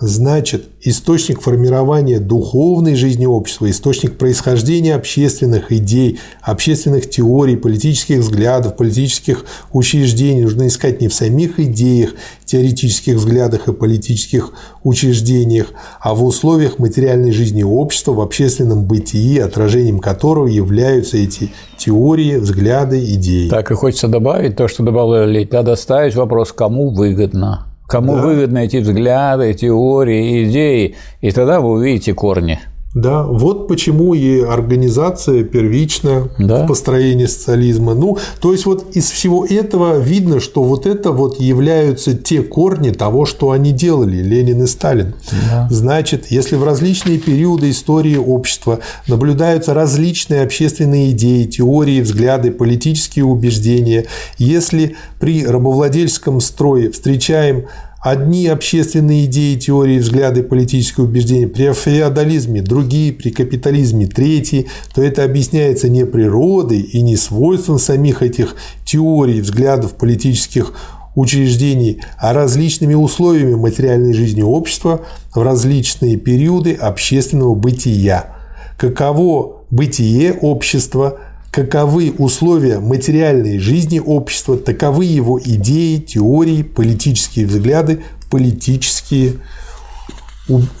[0.00, 9.44] Значит, источник формирования духовной жизни общества, источник происхождения общественных идей, общественных теорий, политических взглядов, политических
[9.72, 14.52] учреждений нужно искать не в самих идеях, теоретических взглядах и политических
[14.82, 15.68] учреждениях,
[16.00, 22.98] а в условиях материальной жизни общества, в общественном бытии, отражением которого являются эти теории, взгляды,
[23.14, 23.48] идеи.
[23.48, 25.48] Так и хочется добавить то, что добавляли.
[25.52, 27.73] Надо ставить вопрос, кому выгодно.
[27.86, 28.22] Кому да.
[28.22, 32.60] выгодны эти взгляды, теории, идеи, и тогда вы увидите корни.
[32.94, 36.64] Да, вот почему и организация первичная да.
[36.64, 37.94] в построении социализма.
[37.94, 42.90] Ну, то есть вот из всего этого видно, что вот это вот являются те корни
[42.90, 45.14] того, что они делали, Ленин и Сталин.
[45.50, 45.66] Да.
[45.70, 48.78] Значит, если в различные периоды истории общества
[49.08, 54.06] наблюдаются различные общественные идеи, теории, взгляды, политические убеждения,
[54.38, 57.64] если при рабовладельческом строе встречаем
[58.04, 65.24] Одни общественные идеи, теории, взгляды, политические убеждения при феодализме, другие при капитализме, третьи, то это
[65.24, 70.74] объясняется не природой и не свойством самих этих теорий, взглядов, политических
[71.14, 75.00] учреждений, а различными условиями материальной жизни общества
[75.34, 78.36] в различные периоды общественного бытия.
[78.76, 81.20] Каково бытие общества–
[81.54, 89.34] каковы условия материальной жизни общества, таковы его идеи, теории, политические взгляды, политические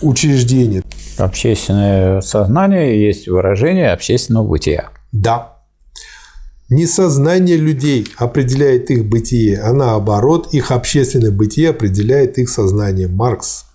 [0.02, 0.82] учреждения.
[1.16, 4.90] Общественное сознание есть выражение общественного бытия.
[5.12, 5.58] Да.
[6.68, 13.06] Не сознание людей определяет их бытие, а наоборот, их общественное бытие определяет их сознание.
[13.06, 13.66] Маркс.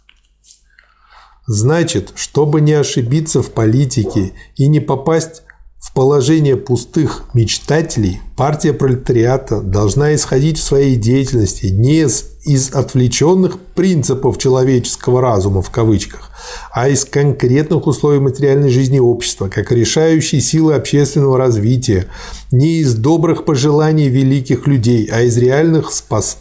[1.47, 5.43] Значит, чтобы не ошибиться в политике и не попасть
[5.79, 13.57] в положение пустых мечтателей партия пролетариата должна исходить в своей деятельности не из, из отвлеченных
[13.75, 16.31] принципов человеческого разума в кавычках,
[16.73, 22.07] а из конкретных условий материальной жизни общества, как решающей силы общественного развития,
[22.51, 25.91] не из добрых пожеланий великих людей, а из реальных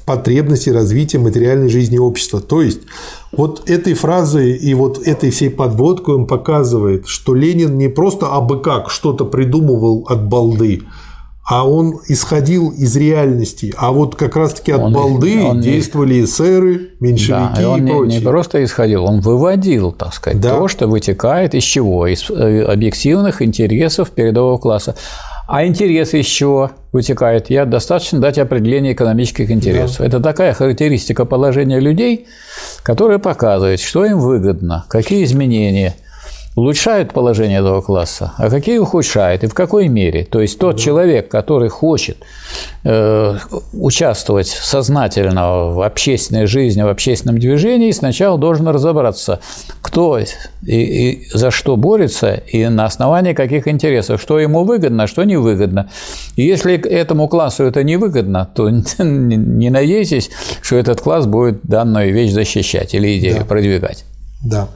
[0.04, 2.40] потребностей развития материальной жизни общества.
[2.40, 2.80] То есть
[3.32, 8.60] вот этой фразой и вот этой всей подводкой он показывает, что Ленин не просто абы
[8.60, 10.82] как что-то придумывал от балды,
[11.50, 16.24] а он исходил из реальности, а вот как раз-таки от Он- балды он не- действовали
[16.24, 18.18] эсеры, меньшевики Да, и он и не, прочие.
[18.20, 20.58] не просто исходил, он выводил, так сказать, Да.
[20.58, 22.06] то, что вытекает из чего?
[22.06, 24.94] Из э, объективных интересов передового класса.
[25.48, 27.48] А интересы из чего вытекает?
[27.48, 30.02] Я достаточно дать определение экономических интересов.
[30.02, 32.26] Это такая характеристика положения людей,
[32.82, 35.94] которая показывает, что им выгодно, какие изменения
[36.58, 40.24] улучшают положение этого класса, а какие ухудшают и в какой мере.
[40.24, 42.16] То есть тот человек, который хочет
[42.82, 43.36] э,
[43.72, 49.38] участвовать сознательно в общественной жизни, в общественном движении, сначала должен разобраться,
[49.82, 50.26] кто и,
[50.66, 55.88] и за что борется, и на основании каких интересов, что ему выгодно, что невыгодно.
[56.34, 58.68] И если этому классу это невыгодно, то
[58.98, 64.04] не надейтесь, что этот класс будет данную вещь защищать или идею продвигать.
[64.42, 64.68] Да.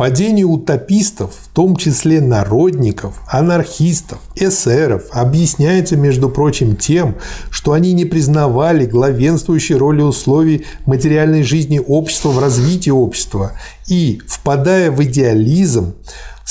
[0.00, 7.16] Падение утопистов, в том числе народников, анархистов, эсеров, объясняется, между прочим, тем,
[7.50, 13.52] что они не признавали главенствующей роли условий материальной жизни общества в развитии общества.
[13.88, 15.92] И, впадая в идеализм,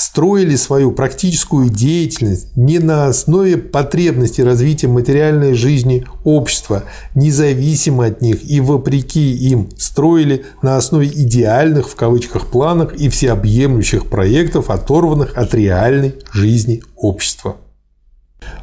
[0.00, 6.84] строили свою практическую деятельность не на основе потребностей развития материальной жизни общества,
[7.14, 14.06] независимо от них и вопреки им строили на основе идеальных в кавычках планах и всеобъемлющих
[14.06, 17.56] проектов, оторванных от реальной жизни общества.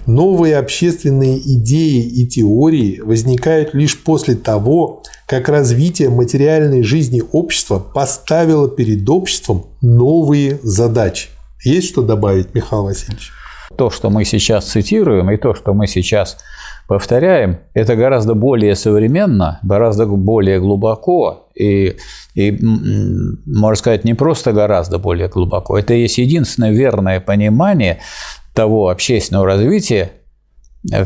[0.08, 8.70] Новые общественные идеи и теории возникают лишь после того, как развитие материальной жизни общества поставило
[8.70, 11.28] перед обществом новые задачи.
[11.64, 13.32] Есть что добавить, Михаил Васильевич?
[13.78, 16.38] То, что мы сейчас цитируем, и то, что мы сейчас
[16.88, 21.98] повторяем, это гораздо более современно, гораздо более глубоко и,
[22.34, 25.78] и можно сказать, не просто гораздо более глубоко.
[25.78, 28.00] Это есть единственное верное понимание
[28.54, 30.12] того общественного развития,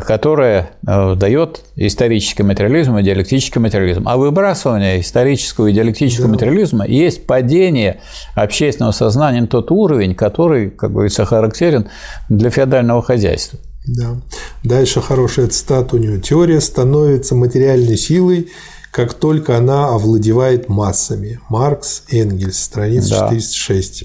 [0.06, 4.06] которое э, дает исторический материализм и диалектический материализм.
[4.06, 6.34] А выбрасывание исторического и диалектического Да.
[6.34, 8.00] материализма есть падение
[8.34, 11.88] общественного сознания на тот уровень, который, как говорится, характерен
[12.28, 13.58] для феодального хозяйства.
[13.86, 14.20] Да.
[14.62, 16.18] Дальше хорошая цитата у него.
[16.18, 18.48] Теория становится материальной силой,
[18.92, 21.40] как только она овладевает массами.
[21.48, 23.28] Маркс, Энгельс, страница Да.
[23.30, 24.04] 406.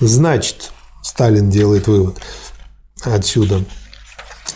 [0.00, 0.70] Значит,
[1.02, 2.18] Сталин делает вывод
[3.02, 3.62] отсюда.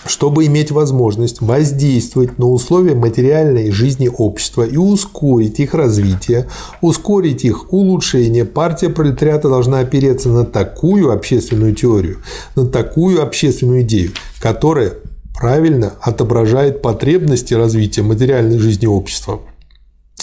[0.04, 6.48] Чтобы иметь возможность воздействовать на условия материальной жизни общества и ускорить их развитие,
[6.80, 12.18] ускорить их улучшение, партия пролетариата должна опереться на такую общественную теорию,
[12.56, 14.10] на такую общественную идею,
[14.40, 14.94] которая
[15.38, 19.40] правильно отображает потребности развития материальной жизни общества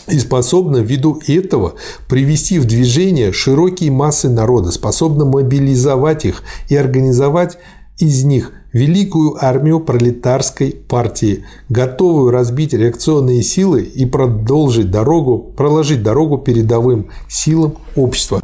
[0.07, 1.75] и способна ввиду этого
[2.07, 7.57] привести в движение широкие массы народа, способна мобилизовать их и организовать
[7.99, 16.37] из них великую армию пролетарской партии, готовую разбить реакционные силы и продолжить дорогу, проложить дорогу
[16.37, 18.41] передовым силам общества.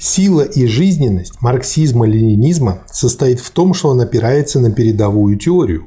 [0.00, 5.86] Сила и жизненность марксизма-ленинизма состоит в том, что он опирается на передовую теорию,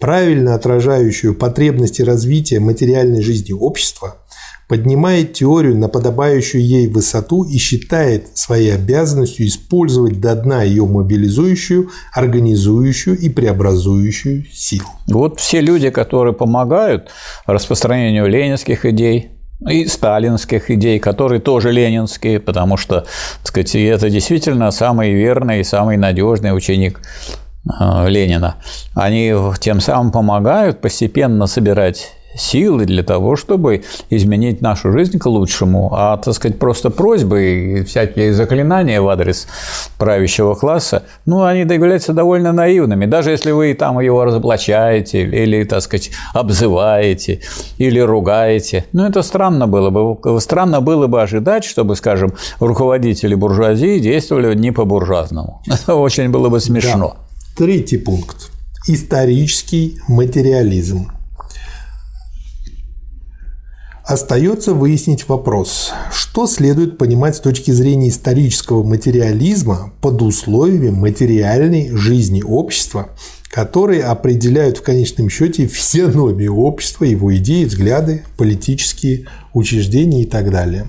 [0.00, 4.21] правильно отражающую потребности развития материальной жизни общества,
[4.68, 11.90] поднимает теорию на подобающую ей высоту и считает своей обязанностью использовать до дна ее мобилизующую,
[12.14, 14.86] организующую и преобразующую силу.
[15.08, 17.10] Вот все люди, которые помогают
[17.46, 19.32] распространению ленинских идей,
[19.68, 23.02] и сталинских идей, которые тоже ленинские, потому что,
[23.38, 27.00] так сказать, это действительно самый верный и самый надежный ученик
[27.66, 28.56] э, Ленина.
[28.94, 35.90] Они тем самым помогают постепенно собирать силы для того, чтобы изменить нашу жизнь к лучшему.
[35.92, 39.46] А, так сказать, просто просьбы и всякие заклинания в адрес
[39.98, 43.06] правящего класса, ну, они являются довольно наивными.
[43.06, 47.40] Даже если вы там его разоблачаете или, так сказать, обзываете
[47.78, 48.84] или ругаете.
[48.92, 50.40] Ну, это странно было бы.
[50.40, 55.62] Странно было бы ожидать, чтобы, скажем, руководители буржуазии действовали не по-буржуазному.
[55.66, 57.16] Это очень было бы смешно.
[57.16, 57.64] Да.
[57.64, 58.50] Третий пункт.
[58.88, 61.10] Исторический материализм.
[64.04, 72.42] Остается выяснить вопрос, что следует понимать с точки зрения исторического материализма под условиями материальной жизни
[72.42, 73.10] общества,
[73.48, 80.88] которые определяют в конечном счете физиономию общества, его идеи, взгляды, политические учреждения и так далее.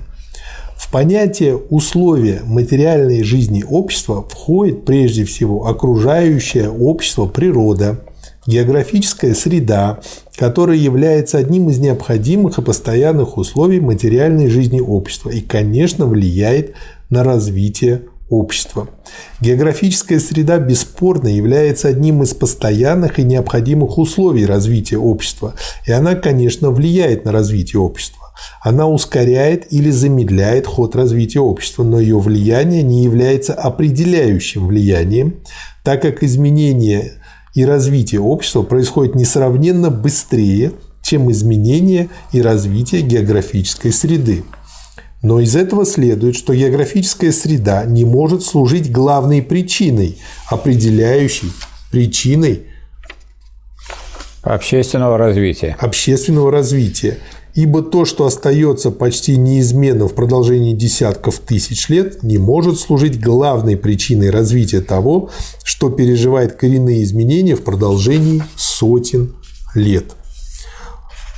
[0.76, 8.03] В понятие условия материальной жизни общества входит прежде всего окружающее общество природа,
[8.46, 10.00] географическая среда,
[10.36, 16.74] которая является одним из необходимых и постоянных условий материальной жизни общества и, конечно, влияет
[17.10, 18.89] на развитие общества.
[19.41, 25.54] Географическая среда бесспорно является одним из постоянных и необходимых условий развития общества,
[25.86, 28.20] и она, конечно, влияет на развитие общества.
[28.62, 35.41] Она ускоряет или замедляет ход развития общества, но ее влияние не является определяющим влиянием,
[35.84, 37.14] так как изменение
[37.54, 44.43] и развитие общества происходит несравненно быстрее, чем изменение и развитие географической среды.
[45.22, 50.18] Но из этого следует, что географическая среда не может служить главной причиной,
[50.49, 51.51] определяющей
[51.91, 52.64] причиной
[54.41, 55.78] общественного развития.
[55.80, 57.20] Общественного развития.
[57.56, 63.78] Ибо то, что остается почти неизменно в продолжении десятков тысяч лет, не может служить главной
[63.78, 65.30] причиной развития того,
[65.64, 69.36] что переживает коренные изменения в продолжении сотен
[69.76, 70.06] лет.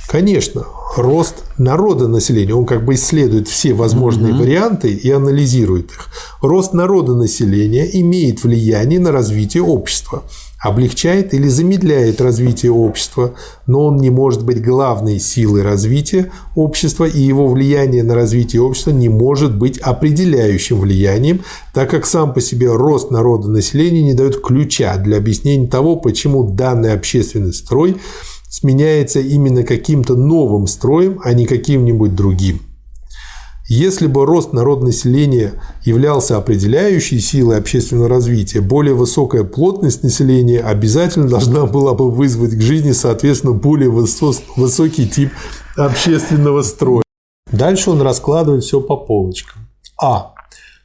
[0.08, 0.64] Конечно,
[0.96, 4.42] рост народа населения, он как бы исследует все возможные угу.
[4.42, 6.08] варианты и анализирует их.
[6.40, 10.22] Рост народа населения имеет влияние на развитие общества,
[10.66, 13.34] облегчает или замедляет развитие общества,
[13.66, 18.90] но он не может быть главной силой развития общества, и его влияние на развитие общества
[18.90, 21.42] не может быть определяющим влиянием,
[21.72, 26.44] так как сам по себе рост народа населения не дает ключа для объяснения того, почему
[26.50, 27.96] данный общественный строй–
[28.48, 32.60] сменяется именно каким-то новым строем, а не каким-нибудь другим.
[33.68, 35.54] Если бы рост народного населения
[35.84, 42.60] являлся определяющей силой общественного развития, более высокая плотность населения обязательно должна была бы вызвать к
[42.60, 45.32] жизни, соответственно, более высокий тип
[45.76, 47.02] общественного строя.
[47.50, 49.62] Дальше он раскладывает все по полочкам.
[50.00, 50.35] А.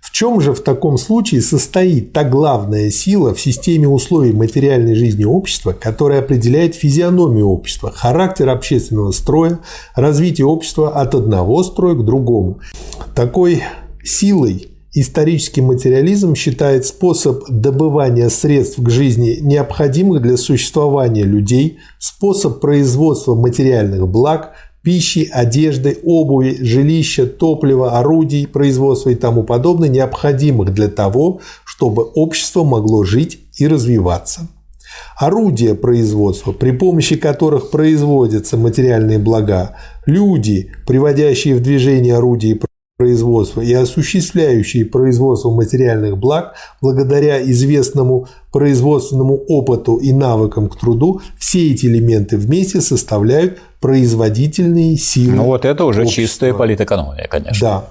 [0.01, 5.23] В чем же в таком случае состоит та главная сила в системе условий материальной жизни
[5.23, 9.59] общества, которая определяет физиономию общества, характер общественного строя,
[9.95, 12.59] развитие общества от одного строя к другому?
[13.15, 13.63] Такой
[14.03, 23.33] силой Исторический материализм считает способ добывания средств к жизни необходимых для существования людей, способ производства
[23.33, 24.51] материальных благ,
[24.83, 32.63] пищи, одежды, обуви, жилища, топлива, орудий, производства и тому подобное, необходимых для того, чтобы общество
[32.63, 34.47] могло жить и развиваться.
[35.17, 42.59] Орудия производства, при помощи которых производятся материальные блага, люди, приводящие в движение орудия
[42.97, 51.71] производства и осуществляющие производство материальных благ благодаря известному производственному опыту и навыкам к труду, все
[51.71, 55.35] эти элементы вместе составляют производительные силы.
[55.35, 56.23] Ну вот это уже общества.
[56.23, 57.67] чистая политэкономия, конечно.
[57.67, 57.85] Да.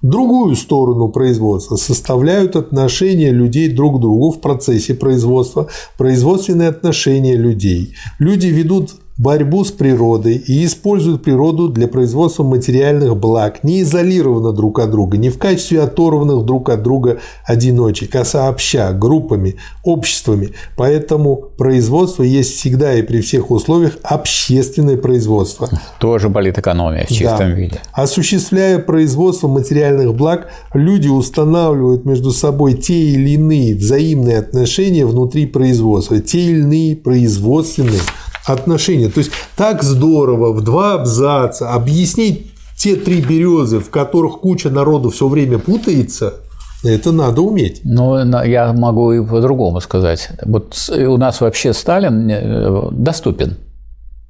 [0.00, 7.94] Другую сторону производства составляют отношения людей друг к другу в процессе производства, производственные отношения людей.
[8.18, 14.80] Люди ведут борьбу с природой и используют природу для производства материальных благ, не изолированно друг
[14.80, 20.50] от друга, не в качестве оторванных друг от друга одиночек, а сообща, группами, обществами.
[20.76, 25.68] Поэтому производство есть всегда и при всех условиях общественное производство.
[26.00, 27.50] Тоже политэкономия в чистом да.
[27.50, 27.80] виде.
[27.92, 36.18] Осуществляя производство материальных благ, люди устанавливают между собой те или иные взаимные отношения внутри производства,
[36.18, 38.00] те или иные производственные
[38.44, 39.08] отношения.
[39.08, 45.10] То есть так здорово в два абзаца объяснить те три березы, в которых куча народу
[45.10, 46.34] все время путается,
[46.82, 47.80] это надо уметь.
[47.84, 50.30] Ну, я могу и по-другому сказать.
[50.44, 53.56] Вот у нас вообще Сталин э, доступен.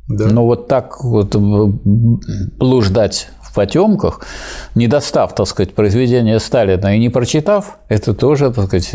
[0.09, 0.27] Да.
[0.27, 4.21] Но вот так вот блуждать в потемках,
[4.75, 8.95] не достав, так сказать, произведения Сталина и не прочитав, это тоже, так сказать,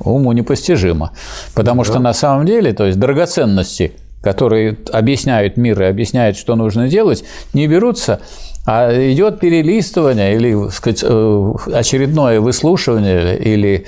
[0.00, 1.12] уму непостижимо.
[1.54, 1.90] Потому да.
[1.90, 7.24] что на самом деле, то есть драгоценности которые объясняют мир и объясняют, что нужно делать,
[7.52, 8.20] не берутся,
[8.66, 13.86] а идет перелистывание или сказать, э, очередное выслушивание или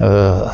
[0.00, 0.46] э,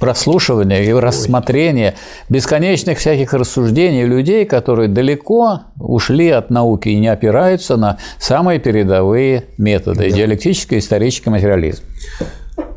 [0.00, 1.94] прослушивание и рассмотрение
[2.28, 9.44] бесконечных всяких рассуждений людей, которые далеко ушли от науки и не опираются на самые передовые
[9.56, 10.16] методы да.
[10.16, 11.84] диалектический, исторический материализм.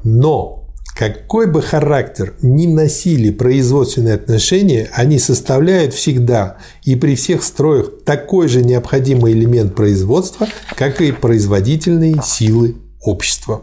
[0.04, 0.67] Но
[0.98, 8.48] какой бы характер ни носили производственные отношения, они составляют всегда и при всех строях такой
[8.48, 13.62] же необходимый элемент производства, как и производительные силы общества.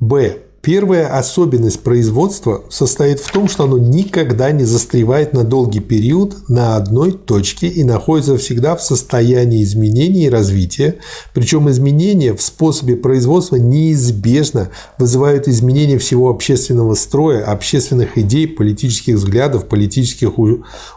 [0.00, 0.38] Б.
[0.60, 6.76] Первая особенность производства состоит в том, что оно никогда не застревает на долгий период на
[6.76, 10.96] одной точке и находится всегда в состоянии изменения и развития.
[11.32, 19.68] Причем изменения в способе производства неизбежно вызывают изменения всего общественного строя, общественных идей, политических взглядов,
[19.68, 20.32] политических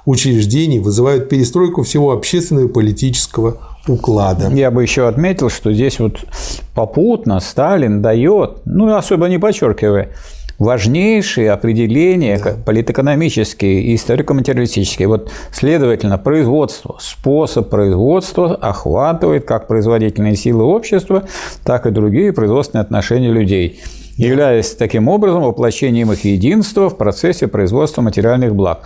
[0.06, 4.50] учреждений, вызывают перестройку всего общественного и политического уклада.
[4.50, 6.24] Я бы еще отметил, что здесь вот
[6.74, 10.10] попутно Сталин дает, ну, особо не подчеркивая,
[10.60, 12.54] важнейшие определения да.
[12.64, 15.08] политэкономические и историко-материалистические.
[15.08, 21.24] Вот, следовательно, производство, способ производства охватывает как производительные силы общества,
[21.64, 23.82] так и другие производственные отношения людей
[24.18, 28.82] являясь таким образом воплощением их единства в процессе производства материальных благ.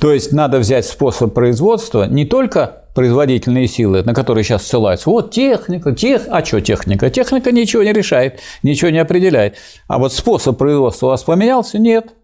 [0.00, 5.10] То есть надо взять способ производства не только производительные силы, на которые сейчас ссылаются.
[5.10, 6.22] Вот техника, тех...
[6.28, 7.10] а что техника?
[7.10, 9.56] Техника ничего не решает, ничего не определяет.
[9.88, 11.78] А вот способ производства у вас поменялся?
[11.78, 12.14] Нет.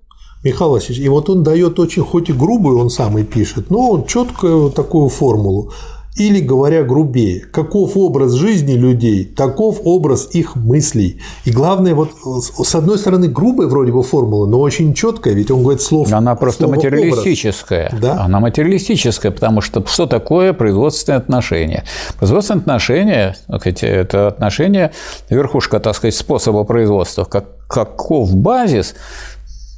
[0.44, 3.90] Михаил Васильевич, и вот он дает очень, хоть и грубую, он сам и пишет, но
[3.90, 5.72] он четкую такую формулу.
[6.18, 11.20] Или, говоря грубее, каков образ жизни людей, таков образ их мыслей.
[11.44, 15.62] И главное, вот с одной стороны, грубая вроде бы формула, но очень четкая, ведь он
[15.62, 17.86] говорит слово Она просто слово материалистическая.
[17.86, 18.00] Образ.
[18.00, 18.22] Да?
[18.24, 21.84] Она материалистическая, потому что что такое производственные отношения?
[22.18, 24.92] Производственные отношения– это отношения,
[25.30, 28.94] верхушка, так сказать, способа производства, как, каков базис,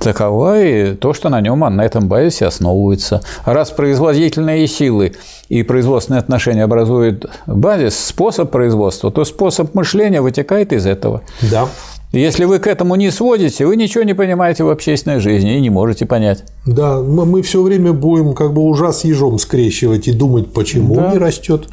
[0.01, 3.21] Таково и то, что на нем, на этом базисе основывается.
[3.45, 5.13] Раз производительные силы
[5.51, 11.21] и производственные отношения образуют базис, способ производства, то способ мышления вытекает из этого.
[11.51, 11.69] Да.
[12.13, 15.69] Если вы к этому не сводите, вы ничего не понимаете в общественной жизни и не
[15.69, 16.45] можете понять.
[16.65, 21.13] Да, мы все время будем как бы ужас ежом скрещивать и думать, почему да.
[21.13, 21.69] не растет.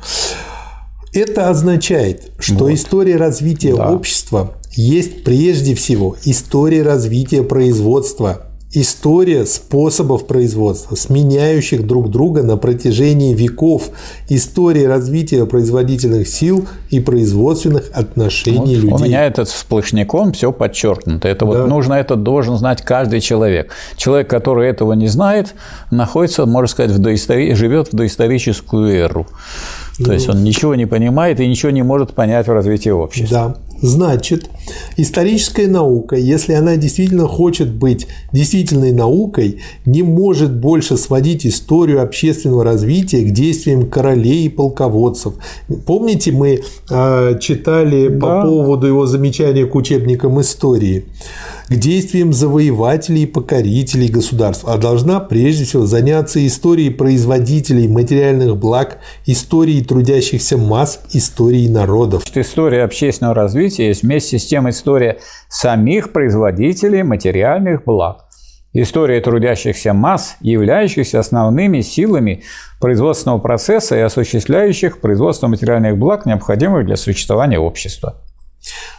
[1.13, 2.73] Это означает, что вот.
[2.73, 3.89] история развития да.
[3.89, 13.33] общества есть прежде всего история развития производства, история способов производства, сменяющих друг друга на протяжении
[13.33, 13.89] веков,
[14.29, 18.91] история развития производительных сил и производственных отношений вот людей.
[18.91, 21.27] У меня это сплошняком все подчеркнуто.
[21.27, 21.45] Это да.
[21.45, 23.71] вот нужно, это должен знать каждый человек.
[23.95, 25.55] Человек, который этого не знает,
[25.89, 27.53] находится, можно сказать, в доистори...
[27.55, 29.25] живет в доисторическую эру.
[29.97, 33.55] То ну, есть он ничего не понимает и ничего не может понять в развитии общества.
[33.55, 33.66] Да.
[33.81, 34.49] Значит,
[34.97, 42.63] историческая наука, если она действительно хочет быть действительной наукой, не может больше сводить историю общественного
[42.63, 45.35] развития к действиям королей и полководцев.
[45.85, 48.19] Помните, мы э, читали да.
[48.19, 51.05] по поводу его замечания к учебникам истории
[51.69, 58.99] к действиям завоевателей и покорителей государств, а должна прежде всего заняться историей производителей материальных благ,
[59.25, 62.23] историей трудящихся масс, историей народов.
[62.33, 65.17] История общественного развития есть вместе с тем история
[65.49, 68.23] самих производителей материальных благ.
[68.73, 72.43] История трудящихся масс, являющихся основными силами
[72.79, 78.21] производственного процесса и осуществляющих производство материальных благ, необходимых для существования общества.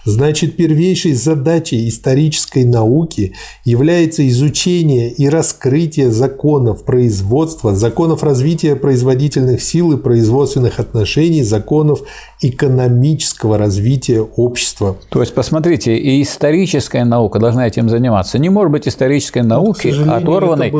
[0.05, 9.93] Значит, первейшей задачей исторической науки является изучение и раскрытие законов производства, законов развития производительных сил
[9.93, 12.03] и производственных отношений, законов
[12.41, 14.97] экономического развития общества.
[15.11, 18.39] То есть, посмотрите, и историческая наука должна этим заниматься.
[18.39, 20.73] Не может быть исторической науки, оторванной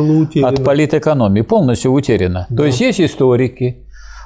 [0.43, 2.47] от политэкономии, полностью утеряна.
[2.49, 2.57] Да.
[2.59, 3.79] То есть, есть историки,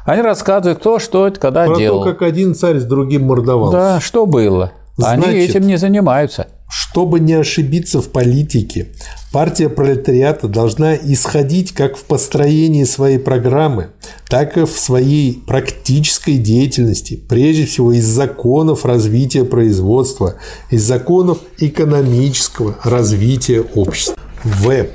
[0.05, 2.05] они рассказывают, кто что это когда Про делал.
[2.05, 3.76] то, как один царь с другим мордовался.
[3.76, 4.72] Да, что было.
[4.96, 6.48] Значит, Они этим не занимаются.
[6.68, 8.88] Чтобы не ошибиться в политике,
[9.30, 13.88] партия пролетариата должна исходить как в построении своей программы,
[14.26, 20.36] так и в своей практической деятельности, прежде всего из законов развития производства,
[20.70, 24.16] из законов экономического развития общества.
[24.42, 24.86] В.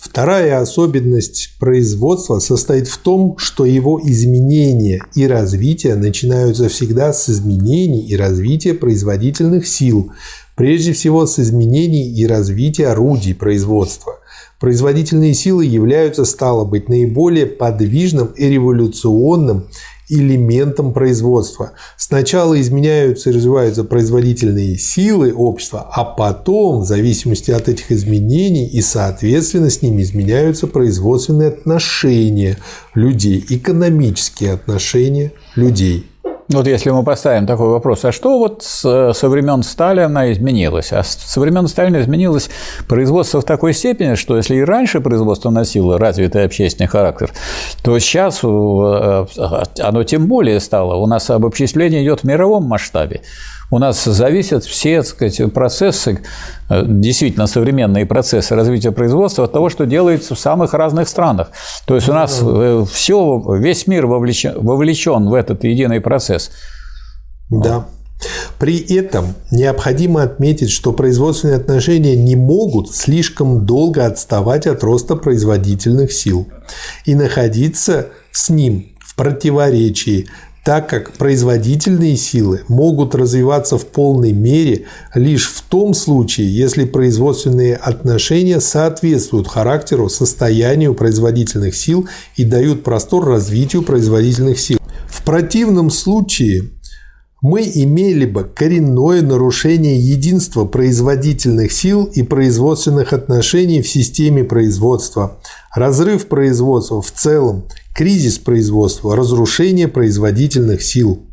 [0.00, 8.06] Вторая особенность производства состоит в том, что его изменения и развитие начинаются всегда с изменений
[8.06, 10.10] и развития производительных сил,
[10.56, 14.14] прежде всего с изменений и развития орудий производства.
[14.58, 19.68] Производительные силы являются, стало быть, наиболее подвижным и революционным
[20.10, 21.72] элементом производства.
[21.96, 28.80] Сначала изменяются и развиваются производительные силы общества, а потом, в зависимости от этих изменений и
[28.82, 32.58] соответственно с ними изменяются производственные отношения
[32.94, 36.09] людей, экономические отношения людей.
[36.52, 40.92] Вот если мы поставим такой вопрос, а что вот со времен Сталина изменилось?
[40.92, 42.50] А со времен Сталина изменилось
[42.88, 47.30] производство в такой степени, что если и раньше производство носило развитый общественный характер,
[47.84, 49.26] то сейчас э,
[49.78, 50.96] оно тем более стало.
[50.96, 53.20] У нас обобщение идет в мировом масштабе.
[53.70, 56.20] У нас зависят все так сказать, процессы,
[56.68, 61.50] э, действительно современные процессы развития производства от того, что делается в самых разных странах.
[61.86, 66.50] То есть у нас э, все, весь мир вовлечен, вовлечен в этот единый процесс.
[67.48, 67.86] Да.
[68.58, 76.12] При этом необходимо отметить, что производственные отношения не могут слишком долго отставать от роста производительных
[76.12, 76.46] сил
[77.06, 80.28] и находиться с ним в противоречии,
[80.64, 87.76] так как производительные силы могут развиваться в полной мере лишь в том случае, если производственные
[87.76, 94.78] отношения соответствуют характеру, состоянию производительных сил и дают простор развитию производительных сил.
[95.08, 96.70] В противном случае
[97.42, 105.38] мы имели бы коренное нарушение единства производительных сил и производственных отношений в системе производства,
[105.74, 107.64] разрыв производства в целом,
[107.94, 111.26] кризис производства, разрушение производительных сил.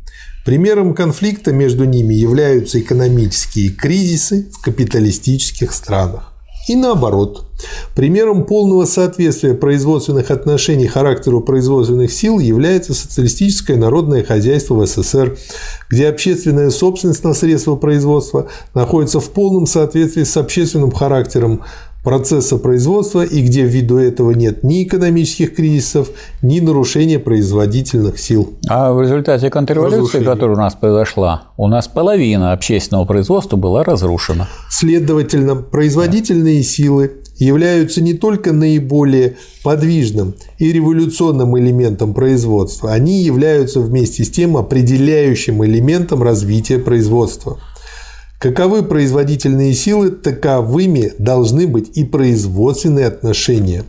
[0.46, 6.27] Примером конфликта между ними являются экономические кризисы в капиталистических странах.
[6.68, 7.46] И наоборот.
[7.96, 15.38] Примером полного соответствия производственных отношений характеру производственных сил является социалистическое народное хозяйство в СССР,
[15.90, 21.62] где общественная собственность на средства производства находится в полном соответствии с общественным характером
[22.08, 26.08] процесса производства и где ввиду этого нет ни экономических кризисов,
[26.40, 28.54] ни нарушения производительных сил.
[28.66, 34.48] А в результате контрреволюции, которая у нас произошла, у нас половина общественного производства была разрушена.
[34.70, 44.24] Следовательно, производительные силы являются не только наиболее подвижным и революционным элементом производства, они являются вместе
[44.24, 47.58] с тем определяющим элементом развития производства.
[48.38, 53.82] Каковы производительные силы, таковыми должны быть и производственные отношения.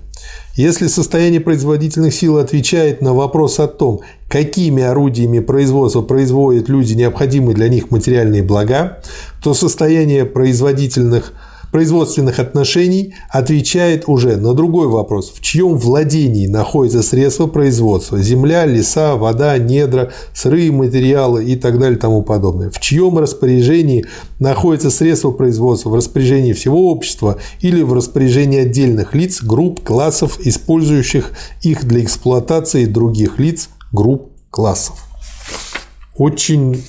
[0.56, 7.56] Если состояние производительных сил отвечает на вопрос о том, какими орудиями производства производят люди необходимые
[7.56, 9.04] для них материальные блага,
[9.44, 11.34] то состояние производительных
[11.72, 15.32] производственных отношений отвечает уже на другой вопрос.
[15.34, 18.20] В чьем владении находятся средства производства?
[18.20, 22.70] Земля, леса, вода, недра, сырые материалы и так далее и тому подобное.
[22.70, 24.06] В чьем распоряжении
[24.40, 25.90] находятся средства производства?
[25.90, 32.86] В распоряжении всего общества или в распоряжении отдельных лиц, групп, классов, использующих их для эксплуатации
[32.86, 35.06] других лиц, групп, классов.
[36.18, 36.84] Очень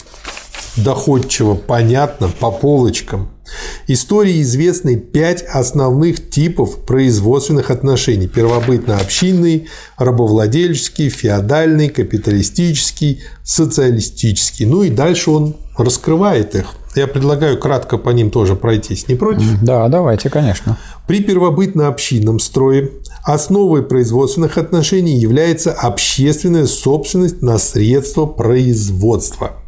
[0.76, 3.28] доходчиво, понятно, по полочкам–
[3.87, 8.29] Истории известны пять основных типов производственных отношений.
[8.29, 14.67] Первобытно-общинный, рабовладельческий, феодальный, капиталистический, социалистический.
[14.67, 16.75] Ну и дальше он раскрывает их.
[16.97, 19.07] Я предлагаю кратко по ним тоже пройтись.
[19.07, 19.63] Не против?
[19.63, 20.77] Да, давайте, конечно.
[21.07, 22.91] При первобытно-общинном строе
[23.23, 29.60] основой производственных отношений является общественная собственность на средства производства.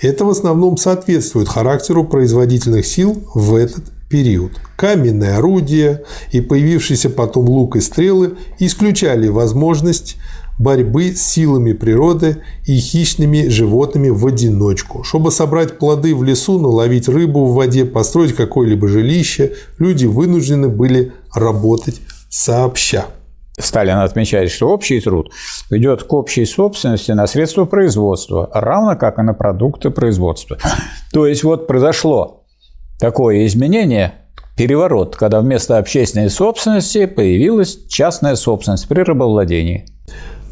[0.00, 4.52] Это в основном соответствует характеру производительных сил в этот период.
[4.76, 10.16] Каменные орудия и появившиеся потом лук и стрелы исключали возможность
[10.58, 15.02] борьбы с силами природы и хищными животными в одиночку.
[15.04, 21.12] Чтобы собрать плоды в лесу, наловить рыбу в воде, построить какое-либо жилище, люди вынуждены были
[21.34, 23.06] работать сообща.
[23.58, 25.32] Сталин отмечает, что общий труд
[25.70, 30.58] ведет к общей собственности на средства производства, равно как и на продукты производства.
[31.12, 32.44] То есть вот произошло
[32.98, 34.14] такое изменение,
[34.56, 39.86] переворот, когда вместо общественной собственности появилась частная собственность при рабовладении.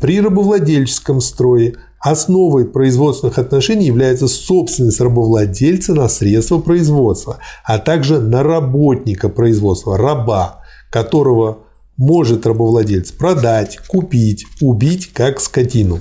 [0.00, 8.42] При рабовладельческом строе основой производственных отношений является собственность рабовладельца на средства производства, а также на
[8.42, 11.63] работника производства, раба, которого
[11.96, 16.00] может рабовладелец продать, купить, убить как скотину.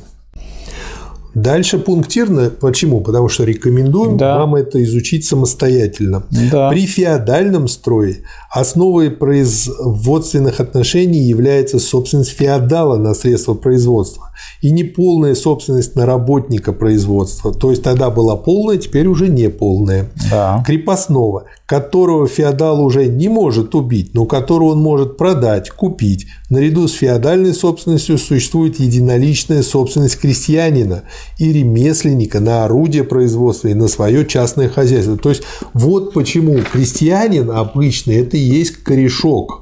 [1.34, 2.52] Дальше пунктирно.
[2.52, 3.02] Почему?
[3.02, 4.38] Потому что рекомендуем да.
[4.38, 6.24] вам это изучить самостоятельно.
[6.52, 6.70] Да.
[6.70, 8.18] При феодальном строе
[8.52, 14.32] основой производственных отношений является собственность феодала на средства производства
[14.62, 17.52] и неполная собственность на работника производства.
[17.52, 20.12] То есть тогда была полная, теперь уже не полная.
[20.30, 20.64] Да.
[20.68, 26.28] Крепостного, которого феодал уже не может убить, но которого он может продать, купить.
[26.50, 31.04] Наряду с феодальной собственностью существует единоличная собственность крестьянина
[31.38, 35.18] и ремесленника на орудие производства и на свое частное хозяйство.
[35.18, 35.44] То есть
[35.74, 39.62] вот почему крестьянин обычный это и есть корешок,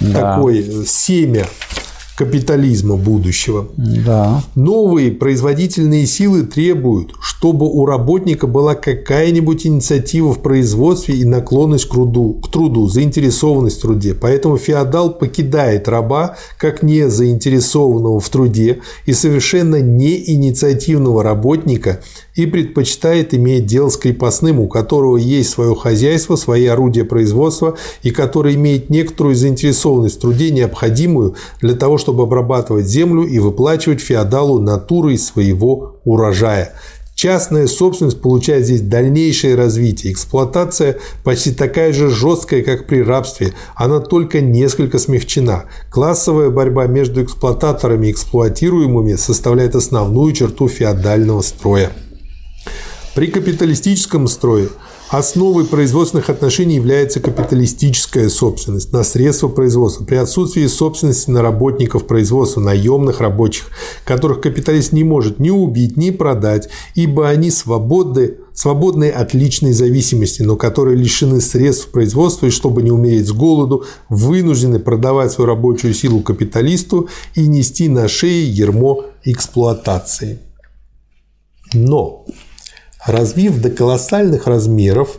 [0.00, 0.36] да.
[0.36, 1.46] такое семя
[2.16, 3.66] капитализма будущего.
[3.76, 4.42] Да.
[4.54, 11.92] Новые производительные силы требуют, чтобы у работника была какая-нибудь инициатива в производстве и наклонность к
[11.92, 14.14] труду, к труду, заинтересованность в труде.
[14.14, 22.00] Поэтому феодал покидает раба как не заинтересованного в труде и совершенно не инициативного работника
[22.36, 28.10] и предпочитает иметь дело с крепостным, у которого есть свое хозяйство, свои орудия производства и
[28.10, 34.60] который имеет некоторую заинтересованность в труде, необходимую для того, чтобы обрабатывать землю и выплачивать феодалу
[34.60, 36.74] натурой своего урожая.
[37.14, 40.12] Частная собственность получает здесь дальнейшее развитие.
[40.12, 43.54] Эксплуатация почти такая же жесткая, как при рабстве.
[43.76, 45.64] Она только несколько смягчена.
[45.90, 51.90] Классовая борьба между эксплуататорами и эксплуатируемыми составляет основную черту феодального строя.
[53.14, 54.68] При капиталистическом строе
[55.10, 60.02] Основой производственных отношений является капиталистическая собственность на средства производства.
[60.04, 63.68] При отсутствии собственности на работников производства, наемных рабочих,
[64.04, 70.42] которых капиталист не может ни убить, ни продать, ибо они свободны, свободны от личной зависимости,
[70.42, 75.92] но которые лишены средств производства и, чтобы не умереть с голоду, вынуждены продавать свою рабочую
[75.92, 80.38] силу капиталисту и нести на шее ермо эксплуатации.
[81.74, 82.24] Но
[83.06, 85.18] Развив до колоссальных размеров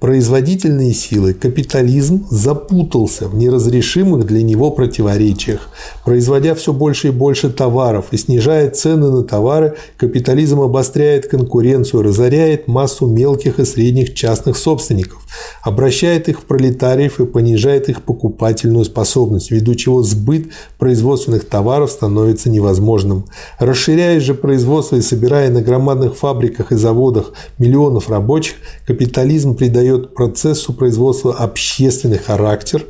[0.00, 5.68] производительные силы, капитализм запутался в неразрешимых для него противоречиях.
[6.04, 12.66] Производя все больше и больше товаров и снижая цены на товары, капитализм обостряет конкуренцию, разоряет
[12.66, 15.20] массу мелких и средних частных собственников,
[15.62, 20.46] обращает их в пролетариев и понижает их покупательную способность, ввиду чего сбыт
[20.78, 23.26] производственных товаров становится невозможным.
[23.58, 28.54] Расширяя же производство и собирая на громадных фабриках и заводах миллионов рабочих,
[28.86, 32.84] капитализм придает придает процессу производства общественный характер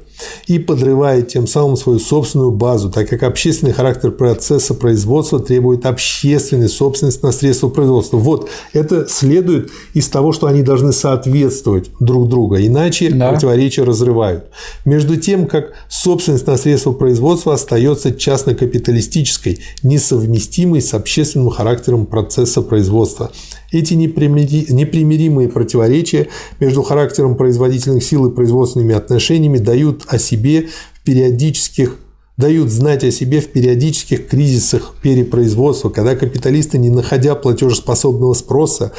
[0.46, 6.68] и подрывает тем самым свою собственную базу, так как общественный характер процесса производства требует общественной
[6.68, 8.18] собственности на средства производства.
[8.18, 13.30] Вот это следует из того, что они должны соответствовать друг другу, иначе да.
[13.30, 14.44] противоречия разрывают.
[14.84, 23.30] Между тем, как собственность на средства производства остается частно-капиталистической, несовместимой с общественным характером процесса производства.
[23.72, 31.96] Эти непримиримые противоречия между характером производительных сил и производственными отношениями дают о себе в периодических
[32.36, 38.92] дают знать о себе в периодических кризисах перепроизводства, когда капиталисты, не находя платежеспособного спроса,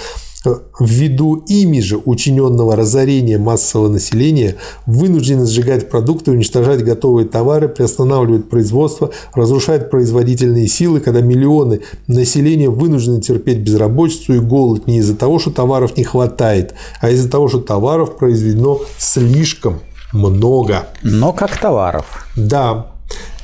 [0.79, 9.11] ввиду ими же учиненного разорения массового населения вынуждены сжигать продукты, уничтожать готовые товары, приостанавливать производство,
[9.35, 15.51] разрушать производительные силы, когда миллионы населения вынуждены терпеть безработицу и голод не из-за того, что
[15.51, 19.79] товаров не хватает, а из-за того, что товаров произведено слишком
[20.11, 20.87] много.
[21.03, 22.27] Но как товаров.
[22.35, 22.87] Да.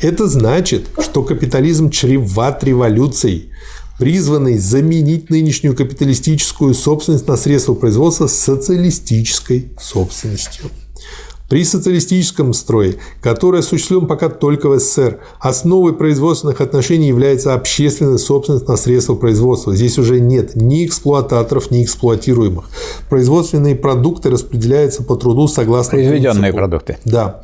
[0.02, 3.52] Это значит, что капитализм чреват революцией–
[3.98, 10.66] призванный заменить нынешнюю капиталистическую собственность на средства производства социалистической собственностью.
[11.50, 18.68] При социалистическом строе, который осуществлен пока только в СССР, основой производственных отношений является общественная собственность
[18.68, 19.74] на средства производства.
[19.74, 22.70] Здесь уже нет ни эксплуататоров, ни эксплуатируемых.
[23.10, 26.58] Производственные продукты распределяются по труду согласно Произведенные принципу.
[26.58, 26.98] продукты.
[27.06, 27.42] Да.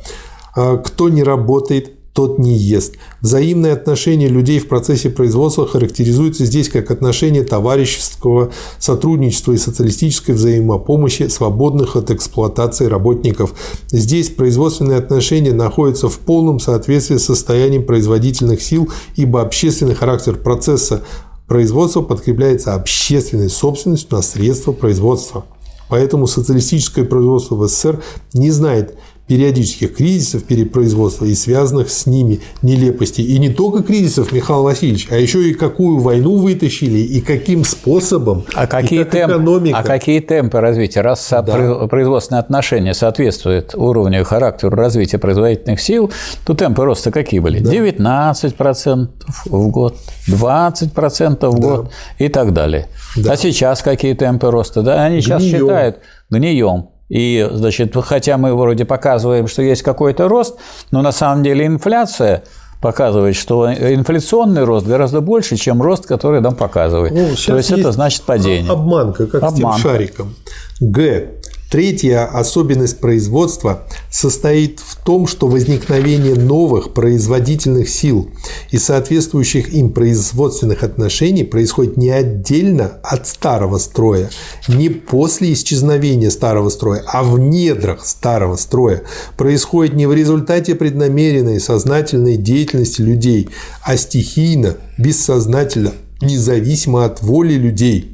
[0.54, 2.94] А кто не работает, тот не ест.
[3.20, 11.26] Взаимные отношения людей в процессе производства характеризуются здесь как отношения товарищеского сотрудничества и социалистической взаимопомощи,
[11.26, 13.52] свободных от эксплуатации работников.
[13.88, 21.02] Здесь производственные отношения находятся в полном соответствии с состоянием производительных сил, ибо общественный характер процесса
[21.48, 25.44] производства подкрепляется общественной собственностью на средства производства.
[25.88, 28.00] Поэтому социалистическое производство в СССР
[28.32, 28.96] не знает
[29.26, 33.24] периодических кризисов перепроизводства и связанных с ними нелепостей.
[33.24, 38.44] И не только кризисов, Михаил Васильевич, а еще и какую войну вытащили, и каким способом,
[38.54, 39.78] а какие, как темп, экономика.
[39.78, 41.00] а какие темпы развития?
[41.00, 41.86] Раз да.
[41.88, 46.12] производственные отношения соответствуют уровню и характеру развития производительных сил,
[46.44, 47.60] то темпы роста какие были?
[47.60, 47.72] Да.
[47.72, 49.08] 19%
[49.46, 49.96] в год,
[50.28, 51.68] 20% в да.
[51.68, 52.88] год и так далее.
[53.16, 53.32] Да.
[53.32, 54.82] А сейчас какие темпы роста?
[54.82, 55.60] Да, они сейчас Гнием.
[55.60, 55.98] считают
[56.30, 56.88] гнием.
[57.08, 60.56] И, значит, хотя мы вроде показываем, что есть какой-то рост,
[60.90, 62.44] но на самом деле инфляция
[62.80, 67.12] показывает, что инфляционный рост гораздо больше, чем рост, который нам показывает.
[67.12, 68.70] Ну, То есть, есть это значит падение.
[68.70, 69.78] Обманка, как Обманка.
[69.78, 70.34] с тем шариком.
[70.80, 71.30] Г.
[71.74, 78.30] Третья особенность производства состоит в том, что возникновение новых производительных сил
[78.70, 84.30] и соответствующих им производственных отношений происходит не отдельно от старого строя,
[84.68, 89.02] не после исчезновения старого строя, а в недрах старого строя.
[89.36, 93.48] Происходит не в результате преднамеренной сознательной деятельности людей,
[93.82, 98.12] а стихийно, бессознательно, независимо от воли людей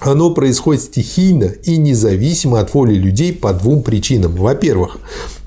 [0.00, 4.34] оно происходит стихийно и независимо от воли людей по двум причинам.
[4.36, 4.98] Во-первых,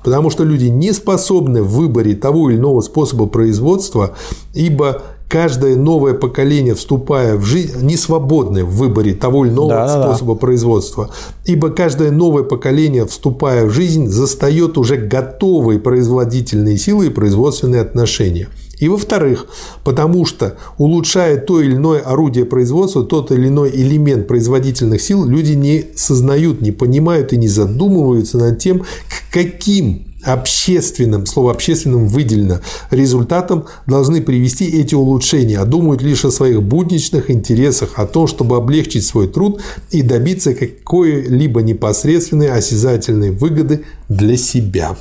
[0.02, 4.14] потому что люди не способны в выборе того или иного способа производства,
[4.54, 10.02] ибо каждое новое поколение, вступая в жизнь, не свободны в выборе того или иного да,
[10.02, 10.40] способа да.
[10.40, 11.10] производства,
[11.44, 18.48] ибо каждое новое поколение, вступая в жизнь, застает уже готовые производительные силы и производственные отношения–
[18.80, 19.46] И во-вторых,
[19.84, 25.52] потому что улучшая то или иное орудие производства, тот или иной элемент производительных сил, люди
[25.52, 32.60] не сознают, не понимают и не задумываются над тем, к каким общественным, слово общественным выделено,
[32.90, 38.56] результатом должны привести эти улучшения, а думают лишь о своих будничных интересах, о том, чтобы
[38.56, 44.96] облегчить свой труд и добиться какой-либо непосредственной осязательной выгоды для себя.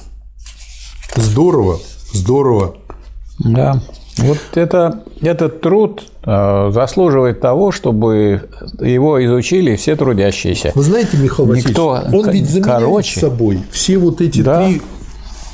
[1.15, 1.79] Здорово,
[2.13, 2.75] здорово.
[3.39, 3.79] Да.
[4.17, 8.49] Вот это, этот труд э, заслуживает того, чтобы
[8.81, 10.71] его изучили все трудящиеся.
[10.75, 14.65] Вы знаете, Михаил Никто, Васильевич, он ведь заменяет короче, собой все вот эти да.
[14.65, 14.81] три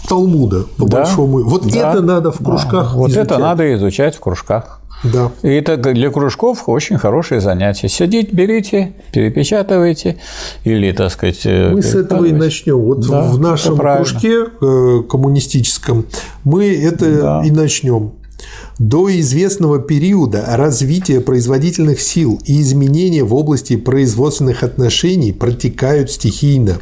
[0.07, 1.43] Талмуда, по да, большому.
[1.43, 2.97] Вот да, это надо в кружках да.
[2.97, 3.25] Вот изучать.
[3.25, 4.81] это надо изучать в кружках.
[5.13, 5.31] Да.
[5.43, 7.89] И это для кружков очень хорошее занятие.
[7.89, 10.17] Сидите, берите, перепечатывайте
[10.63, 11.45] или, так сказать...
[11.45, 12.77] Э, мы с этого и начнем.
[12.77, 16.05] Вот да, в нашем кружке э, коммунистическом
[16.43, 17.41] мы это да.
[17.45, 18.13] и начнем.
[18.77, 26.79] До известного периода развития производительных сил и изменения в области производственных отношений протекают стихийно,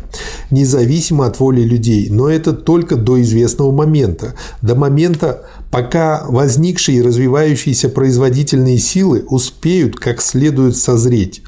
[0.49, 4.33] независимо от воли людей, но это только до известного момента,
[4.63, 11.43] до момента, пока возникшие и развивающиеся производительные силы успеют как следует созреть.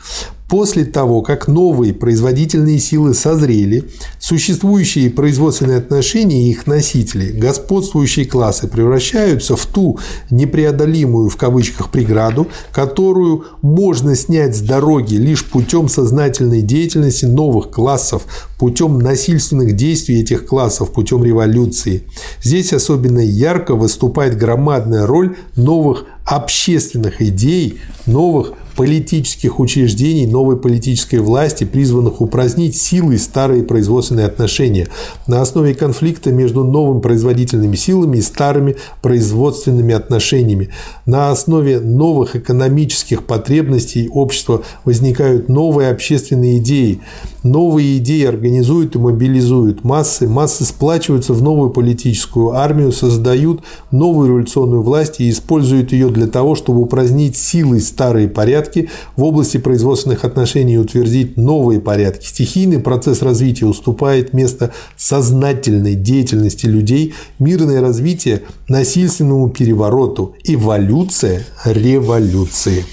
[0.48, 3.86] После того, как новые производительные силы созрели,
[4.20, 9.98] существующие производственные отношения и их носители, господствующие классы превращаются в ту
[10.30, 18.24] непреодолимую в кавычках преграду, которую можно снять с дороги лишь путем сознательной деятельности новых классов,
[18.60, 22.04] путем насильственных действий этих классов, путем революции.
[22.44, 31.64] Здесь особенно ярко выступает громадная роль новых общественных идей, новых политических учреждений новой политической власти,
[31.64, 34.88] призванных упразднить силой старые производственные отношения
[35.28, 40.70] на основе конфликта между новыми производительными силами и старыми производственными отношениями.
[41.06, 47.00] На основе новых экономических потребностей общества возникают новые общественные идеи.
[47.44, 53.62] Новые идеи организуют и мобилизуют массы, массы сплачиваются в новую политическую армию, создают
[53.92, 59.24] новую революционную власть и используют ее для того, чтобы упразднить силой старые порядки порядки в
[59.24, 62.26] области производственных отношений утвердить новые порядки.
[62.26, 72.86] Стихийный процесс развития уступает место сознательной деятельности людей, мирное развитие насильственному перевороту, эволюция революции.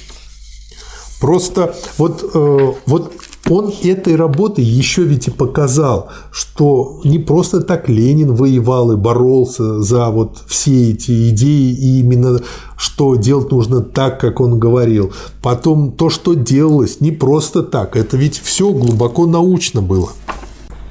[1.21, 3.13] Просто вот, э, вот
[3.49, 9.83] он этой работой еще ведь и показал, что не просто так Ленин воевал и боролся
[9.83, 12.41] за вот все эти идеи, и именно
[12.77, 15.13] что делать нужно так, как он говорил.
[15.43, 20.11] Потом то, что делалось, не просто так, это ведь все глубоко научно было.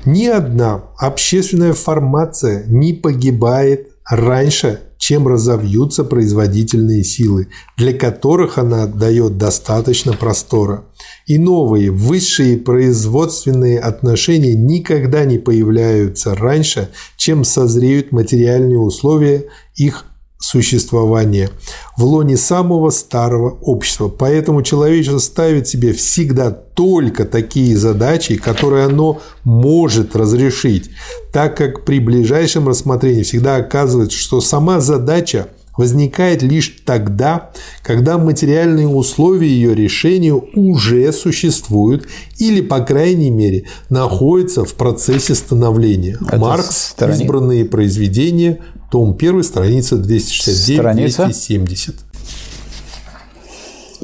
[0.03, 9.35] Ни одна общественная формация не погибает раньше, чем разовьются производительные силы, для которых она дает
[9.35, 10.83] достаточно простора.
[11.25, 20.05] И новые, высшие производственные отношения никогда не появляются раньше, чем созреют материальные условия их
[20.41, 21.49] существования
[21.95, 24.09] в лоне самого старого общества.
[24.09, 30.89] Поэтому человечество ставит себе всегда только такие задачи, которые оно может разрешить,
[31.31, 37.51] так как при ближайшем рассмотрении всегда оказывается, что сама задача возникает лишь тогда,
[37.83, 46.17] когда материальные условия ее решения уже существуют или, по крайней мере, находятся в процессе становления.
[46.27, 47.23] Это Маркс, страни...
[47.23, 48.59] избранные произведения,
[48.91, 51.95] том 1, страница 269-270.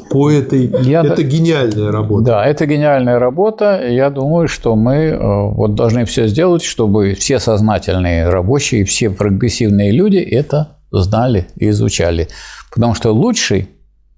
[0.10, 1.04] По этой, Я...
[1.04, 2.26] это гениальная работа.
[2.26, 3.86] Да, это гениальная работа.
[3.86, 9.92] Я думаю, что мы э, вот должны все сделать, чтобы все сознательные рабочие, все прогрессивные
[9.92, 12.30] люди это знали и изучали.
[12.74, 13.68] Потому что лучший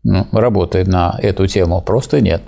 [0.03, 2.43] ну, работает на эту тему просто нет.